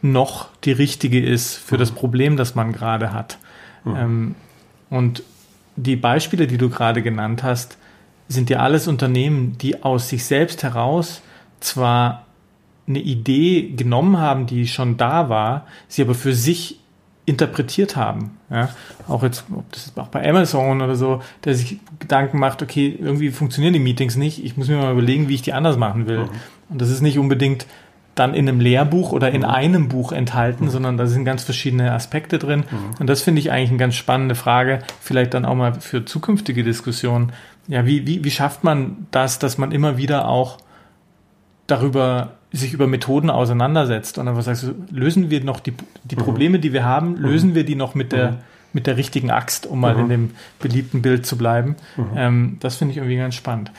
noch 0.02 0.50
die 0.64 0.72
richtige 0.72 1.24
ist 1.24 1.56
für 1.56 1.76
mhm. 1.76 1.80
das 1.80 1.92
Problem, 1.92 2.36
das 2.36 2.56
man 2.56 2.74
gerade 2.74 3.14
hat. 3.14 3.38
Mhm. 3.86 3.96
Ähm, 3.96 4.36
und 4.90 5.24
die 5.76 5.96
Beispiele, 5.96 6.48
die 6.48 6.58
du 6.58 6.70
gerade 6.70 7.02
genannt 7.02 7.44
hast, 7.44 7.78
sind 8.28 8.50
ja 8.50 8.60
alles 8.60 8.88
Unternehmen, 8.88 9.58
die 9.58 9.84
aus 9.84 10.10
sich 10.10 10.26
selbst 10.26 10.64
heraus 10.64 11.22
zwar 11.60 12.26
eine 12.88 13.00
Idee 13.00 13.74
genommen 13.76 14.18
haben, 14.18 14.48
die 14.48 14.68
schon 14.68 14.98
da 14.98 15.30
war, 15.30 15.68
sie 15.88 16.02
aber 16.02 16.16
für 16.16 16.34
sich 16.34 16.79
interpretiert 17.30 17.96
haben. 17.96 18.38
Ja? 18.50 18.70
Auch 19.08 19.24
jetzt, 19.24 19.46
ob 19.54 19.72
das 19.72 19.94
auch 19.96 20.08
bei 20.08 20.28
Amazon 20.28 20.82
oder 20.82 20.96
so, 20.96 21.22
der 21.46 21.56
sich 21.56 21.80
Gedanken 22.00 22.40
macht, 22.40 22.62
okay, 22.62 22.98
irgendwie 23.00 23.30
funktionieren 23.30 23.74
die 23.74 23.80
Meetings 23.80 24.16
nicht, 24.16 24.44
ich 24.44 24.58
muss 24.58 24.68
mir 24.68 24.78
mal 24.78 24.92
überlegen, 24.92 25.30
wie 25.30 25.36
ich 25.36 25.42
die 25.42 25.54
anders 25.54 25.78
machen 25.78 26.08
will. 26.08 26.26
Mhm. 26.26 26.30
Und 26.70 26.82
das 26.82 26.90
ist 26.90 27.02
nicht 27.02 27.18
unbedingt 27.18 27.66
dann 28.16 28.34
in 28.34 28.50
einem 28.50 28.60
Lehrbuch 28.60 29.12
oder 29.12 29.32
in 29.32 29.42
mhm. 29.42 29.48
einem 29.48 29.88
Buch 29.88 30.12
enthalten, 30.12 30.66
mhm. 30.66 30.70
sondern 30.70 30.98
da 30.98 31.08
sind 31.08 31.24
ganz 31.24 31.44
verschiedene 31.44 31.94
Aspekte 31.94 32.38
drin. 32.38 32.66
Mhm. 32.70 33.00
Und 33.00 33.08
das 33.08 33.22
finde 33.22 33.40
ich 33.40 33.52
eigentlich 33.52 33.70
eine 33.70 33.78
ganz 33.78 33.96
spannende 33.96 34.36
Frage, 34.36 34.80
vielleicht 35.00 35.34
dann 35.34 35.46
auch 35.46 35.56
mal 35.56 35.80
für 35.80 36.04
zukünftige 36.04 36.64
Diskussionen. 36.64 37.32
Ja, 37.68 37.86
wie, 37.86 38.06
wie, 38.06 38.24
wie 38.24 38.32
schafft 38.32 38.64
man 38.64 39.08
das, 39.12 39.40
dass 39.40 39.58
man 39.58 39.72
immer 39.72 39.98
wieder 39.98 40.28
auch 40.28 40.58
darüber 41.68 42.39
sich 42.52 42.74
über 42.74 42.88
Methoden 42.88 43.30
auseinandersetzt 43.30 44.18
und 44.18 44.28
einfach 44.28 44.42
sagst, 44.42 44.72
lösen 44.92 45.30
wir 45.30 45.44
noch 45.44 45.60
die, 45.60 45.74
die 46.04 46.16
mhm. 46.16 46.20
Probleme, 46.20 46.60
die 46.60 46.74
wir 46.74 46.84
haben, 46.84 47.16
lösen 47.16 47.54
wir 47.56 47.64
die 47.64 47.76
noch 47.76 47.96
mit 47.96 48.12
der, 48.12 48.40
mit 48.74 48.88
der 48.88 48.98
richtigen 48.98 49.30
Axt, 49.30 49.68
um 49.68 49.80
mal 49.80 49.98
in 49.98 50.10
dem 50.10 50.32
beliebten 50.60 51.02
Bild 51.02 51.26
zu 51.26 51.38
bleiben. 51.38 51.76
Ähm, 52.16 52.58
das 52.60 52.78
finde 52.78 52.94
ich 52.94 52.98
irgendwie 52.98 53.18
ganz 53.18 53.36
spannend. 53.36 53.72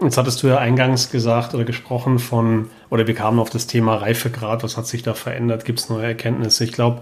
Jetzt 0.00 0.16
hattest 0.16 0.42
du 0.42 0.46
ja 0.46 0.58
eingangs 0.58 1.10
gesagt 1.10 1.54
oder 1.54 1.64
gesprochen 1.64 2.20
von, 2.20 2.70
oder 2.88 3.06
wir 3.08 3.14
kamen 3.14 3.40
auf 3.40 3.50
das 3.50 3.66
Thema 3.66 3.96
Reifegrad, 3.96 4.62
was 4.62 4.76
hat 4.76 4.86
sich 4.86 5.02
da 5.02 5.12
verändert, 5.12 5.64
gibt 5.64 5.80
es 5.80 5.88
neue 5.88 6.06
Erkenntnisse? 6.06 6.62
Ich 6.64 6.72
glaube, 6.72 7.00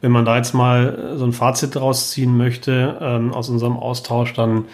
wenn 0.00 0.12
man 0.12 0.24
da 0.24 0.36
jetzt 0.36 0.54
mal 0.54 1.14
so 1.16 1.26
ein 1.26 1.32
Fazit 1.32 1.74
draus 1.74 2.10
ziehen 2.10 2.36
möchte 2.36 2.96
ähm, 3.00 3.34
aus 3.34 3.50
unserem 3.50 3.76
Austausch, 3.76 4.32
dann 4.32 4.64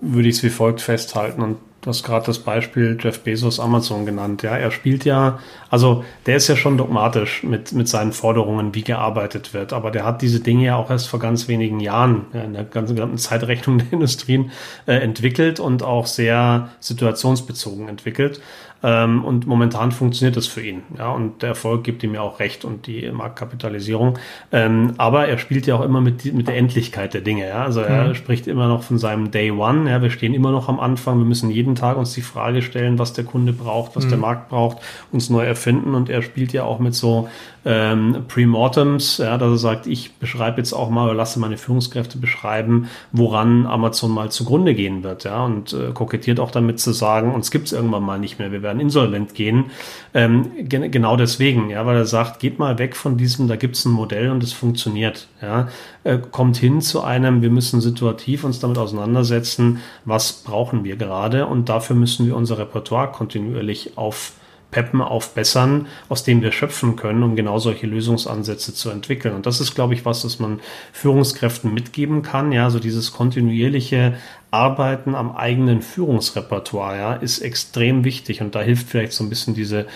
würde 0.00 0.28
ich 0.28 0.36
es 0.36 0.42
wie 0.42 0.50
folgt 0.50 0.80
festhalten. 0.80 1.42
Und 1.42 1.56
Du 1.88 1.92
hast 1.92 2.02
gerade 2.02 2.26
das 2.26 2.40
Beispiel 2.40 2.98
Jeff 3.00 3.20
Bezos 3.20 3.58
Amazon 3.58 4.04
genannt. 4.04 4.42
Ja, 4.42 4.58
er 4.58 4.70
spielt 4.70 5.06
ja, 5.06 5.38
also 5.70 6.04
der 6.26 6.36
ist 6.36 6.46
ja 6.46 6.54
schon 6.54 6.76
dogmatisch 6.76 7.42
mit, 7.44 7.72
mit 7.72 7.88
seinen 7.88 8.12
Forderungen, 8.12 8.74
wie 8.74 8.84
gearbeitet 8.84 9.54
wird. 9.54 9.72
Aber 9.72 9.90
der 9.90 10.04
hat 10.04 10.20
diese 10.20 10.40
Dinge 10.40 10.66
ja 10.66 10.76
auch 10.76 10.90
erst 10.90 11.08
vor 11.08 11.18
ganz 11.18 11.48
wenigen 11.48 11.80
Jahren 11.80 12.26
ja, 12.34 12.42
in 12.42 12.52
der 12.52 12.64
ganzen 12.64 12.94
gesamten 12.94 13.16
Zeitrechnung 13.16 13.78
der 13.78 13.90
Industrien 13.90 14.50
äh, 14.84 14.96
entwickelt 14.96 15.60
und 15.60 15.82
auch 15.82 16.04
sehr 16.04 16.68
situationsbezogen 16.80 17.88
entwickelt. 17.88 18.42
Ähm, 18.82 19.24
und 19.24 19.46
momentan 19.46 19.90
funktioniert 19.90 20.36
das 20.36 20.46
für 20.46 20.60
ihn. 20.60 20.82
Ja, 20.96 21.10
und 21.10 21.42
der 21.42 21.50
Erfolg 21.50 21.82
gibt 21.82 22.04
ihm 22.04 22.14
ja 22.14 22.20
auch 22.20 22.38
recht 22.38 22.64
und 22.64 22.86
die 22.86 23.10
Marktkapitalisierung. 23.10 24.18
Ähm, 24.52 24.94
aber 24.98 25.26
er 25.26 25.38
spielt 25.38 25.66
ja 25.66 25.74
auch 25.74 25.84
immer 25.84 26.00
mit, 26.00 26.32
mit 26.32 26.46
der 26.46 26.56
Endlichkeit 26.56 27.12
der 27.12 27.20
Dinge. 27.20 27.48
Ja? 27.48 27.64
Also 27.64 27.80
er 27.80 28.08
mhm. 28.08 28.14
spricht 28.14 28.46
immer 28.46 28.68
noch 28.68 28.84
von 28.84 28.98
seinem 28.98 29.32
Day 29.32 29.50
One. 29.50 29.90
Ja? 29.90 30.00
Wir 30.00 30.10
stehen 30.10 30.32
immer 30.32 30.52
noch 30.52 30.68
am 30.68 30.78
Anfang. 30.78 31.18
Wir 31.18 31.24
müssen 31.24 31.50
jeden 31.50 31.74
Tag 31.74 31.96
uns 31.96 32.12
die 32.12 32.22
Frage 32.22 32.62
stellen, 32.62 32.98
was 32.98 33.12
der 33.12 33.24
Kunde 33.24 33.52
braucht, 33.52 33.96
was 33.96 34.04
mhm. 34.04 34.10
der 34.10 34.18
Markt 34.18 34.48
braucht, 34.48 34.78
uns 35.10 35.28
neu 35.28 35.44
erfinden. 35.44 35.94
Und 35.94 36.08
er 36.08 36.22
spielt 36.22 36.52
ja 36.52 36.62
auch 36.62 36.78
mit 36.78 36.94
so 36.94 37.28
ähm, 37.68 38.24
Premortems, 38.28 39.18
ja, 39.18 39.36
dass 39.36 39.50
er 39.50 39.58
sagt, 39.58 39.86
ich 39.86 40.14
beschreibe 40.14 40.56
jetzt 40.56 40.72
auch 40.72 40.88
mal 40.88 41.04
oder 41.04 41.14
lasse 41.14 41.38
meine 41.38 41.58
Führungskräfte 41.58 42.16
beschreiben, 42.16 42.88
woran 43.12 43.66
Amazon 43.66 44.10
mal 44.10 44.30
zugrunde 44.30 44.74
gehen 44.74 45.02
wird, 45.02 45.24
ja, 45.24 45.44
und 45.44 45.74
äh, 45.74 45.92
kokettiert 45.92 46.40
auch 46.40 46.50
damit 46.50 46.80
zu 46.80 46.92
sagen, 46.92 47.34
uns 47.34 47.50
gibt 47.50 47.66
es 47.66 47.72
irgendwann 47.72 48.04
mal 48.04 48.18
nicht 48.18 48.38
mehr, 48.38 48.52
wir 48.52 48.62
werden 48.68 48.80
insolvent 48.80 49.34
gehen. 49.34 49.66
Ähm, 50.14 50.50
gen 50.68 50.90
genau 50.90 51.16
deswegen, 51.16 51.70
ja, 51.70 51.84
weil 51.86 51.96
er 51.96 52.04
sagt, 52.04 52.38
geht 52.38 52.58
mal 52.58 52.78
weg 52.78 52.94
von 52.94 53.16
diesem, 53.16 53.48
da 53.48 53.56
gibt 53.56 53.76
es 53.76 53.84
ein 53.84 53.92
Modell 53.92 54.30
und 54.30 54.42
es 54.42 54.52
funktioniert, 54.52 55.28
ja, 55.42 55.68
äh, 56.04 56.18
kommt 56.18 56.58
hin 56.58 56.80
zu 56.80 57.02
einem, 57.02 57.42
wir 57.42 57.50
müssen 57.50 57.80
situativ 57.80 58.44
uns 58.44 58.60
damit 58.60 58.78
auseinandersetzen, 58.78 59.80
was 60.04 60.44
brauchen 60.44 60.84
wir 60.84 60.96
gerade 60.96 61.46
und 61.46 61.68
dafür 61.68 61.96
müssen 61.96 62.26
wir 62.26 62.36
unser 62.36 62.58
Repertoire 62.58 63.10
kontinuierlich 63.10 63.96
auf 63.96 64.32
peppen, 64.70 65.00
aufbessern, 65.00 65.86
aus 66.08 66.24
dem 66.24 66.42
wir 66.42 66.52
schöpfen 66.52 66.96
können, 66.96 67.22
um 67.22 67.36
genau 67.36 67.58
solche 67.58 67.86
Lösungsansätze 67.86 68.74
zu 68.74 68.90
entwickeln. 68.90 69.34
Und 69.34 69.46
das 69.46 69.60
ist, 69.60 69.74
glaube 69.74 69.94
ich, 69.94 70.04
was, 70.04 70.22
das 70.22 70.38
man 70.38 70.60
Führungskräften 70.92 71.72
mitgeben 71.72 72.22
kann. 72.22 72.52
Ja, 72.52 72.68
so 72.68 72.78
dieses 72.78 73.12
kontinuierliche 73.12 74.16
Arbeiten 74.50 75.14
am 75.14 75.34
eigenen 75.34 75.80
Führungsrepertoire, 75.80 76.98
ja, 76.98 77.12
ist 77.14 77.38
extrem 77.38 78.04
wichtig. 78.04 78.42
Und 78.42 78.54
da 78.54 78.60
hilft 78.60 78.88
vielleicht 78.88 79.12
so 79.12 79.24
ein 79.24 79.30
bisschen 79.30 79.54
diese 79.54 79.86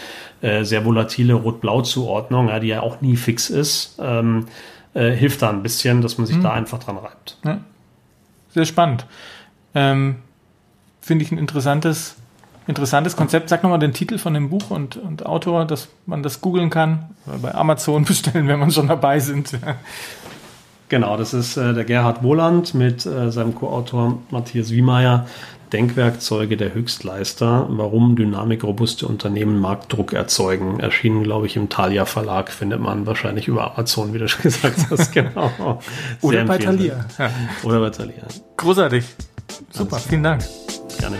äh, 0.40 0.64
sehr 0.64 0.84
volatile 0.84 1.34
Rot-Blau-Zuordnung, 1.34 2.48
ja, 2.48 2.58
die 2.58 2.68
ja 2.68 2.80
auch 2.80 3.02
nie 3.02 3.16
fix 3.16 3.50
ist, 3.50 3.98
ähm, 4.00 4.46
äh, 4.94 5.10
hilft 5.10 5.42
da 5.42 5.50
ein 5.50 5.62
bisschen, 5.62 6.00
dass 6.00 6.16
man 6.16 6.26
sich 6.26 6.36
hm. 6.36 6.42
da 6.42 6.52
einfach 6.52 6.78
dran 6.78 6.96
reibt. 6.96 7.38
Ja. 7.44 7.60
Sehr 8.50 8.64
spannend. 8.64 9.06
Ähm, 9.74 10.16
Finde 11.00 11.24
ich 11.24 11.32
ein 11.32 11.38
interessantes 11.38 12.16
interessantes 12.66 13.16
Konzept. 13.16 13.48
Sag 13.48 13.62
nochmal 13.62 13.78
den 13.78 13.92
Titel 13.92 14.18
von 14.18 14.34
dem 14.34 14.50
Buch 14.50 14.70
und, 14.70 14.96
und 14.96 15.26
Autor, 15.26 15.64
dass 15.64 15.88
man 16.06 16.22
das 16.22 16.40
googeln 16.40 16.70
kann. 16.70 17.10
Oder 17.26 17.38
bei 17.38 17.54
Amazon 17.54 18.04
bestellen, 18.06 18.48
wenn 18.48 18.60
man 18.60 18.70
schon 18.70 18.88
dabei 18.88 19.18
sind. 19.18 19.58
Genau, 20.88 21.16
das 21.16 21.32
ist 21.32 21.56
äh, 21.56 21.72
der 21.72 21.84
Gerhard 21.84 22.22
Wohland 22.22 22.74
mit 22.74 23.06
äh, 23.06 23.30
seinem 23.30 23.54
Co-Autor 23.54 24.18
Matthias 24.30 24.70
Wiemeyer. 24.70 25.26
Denkwerkzeuge 25.72 26.56
der 26.56 26.74
Höchstleister, 26.74 27.66
warum 27.70 28.14
dynamikrobuste 28.14 29.06
Unternehmen 29.06 29.58
Marktdruck 29.58 30.12
erzeugen. 30.12 30.80
Erschienen, 30.80 31.22
glaube 31.22 31.46
ich, 31.46 31.56
im 31.56 31.68
Thalia 31.70 32.04
Verlag, 32.04 32.50
findet 32.50 32.80
man 32.80 33.06
wahrscheinlich 33.06 33.48
über 33.48 33.72
Amazon, 33.72 34.12
wie 34.12 34.18
du 34.18 34.28
schon 34.28 34.42
gesagt 34.42 34.90
hast. 34.90 35.12
Genau. 35.12 35.80
Oder 36.20 36.44
bei 36.44 36.58
Thalia. 36.58 37.06
Ja. 37.18 37.30
Oder 37.62 37.80
bei 37.80 37.90
Thalia. 37.90 38.24
Großartig. 38.56 39.04
Super, 39.70 39.98
vielen 39.98 40.22
Dank. 40.22 40.42
Gerne. 40.98 41.16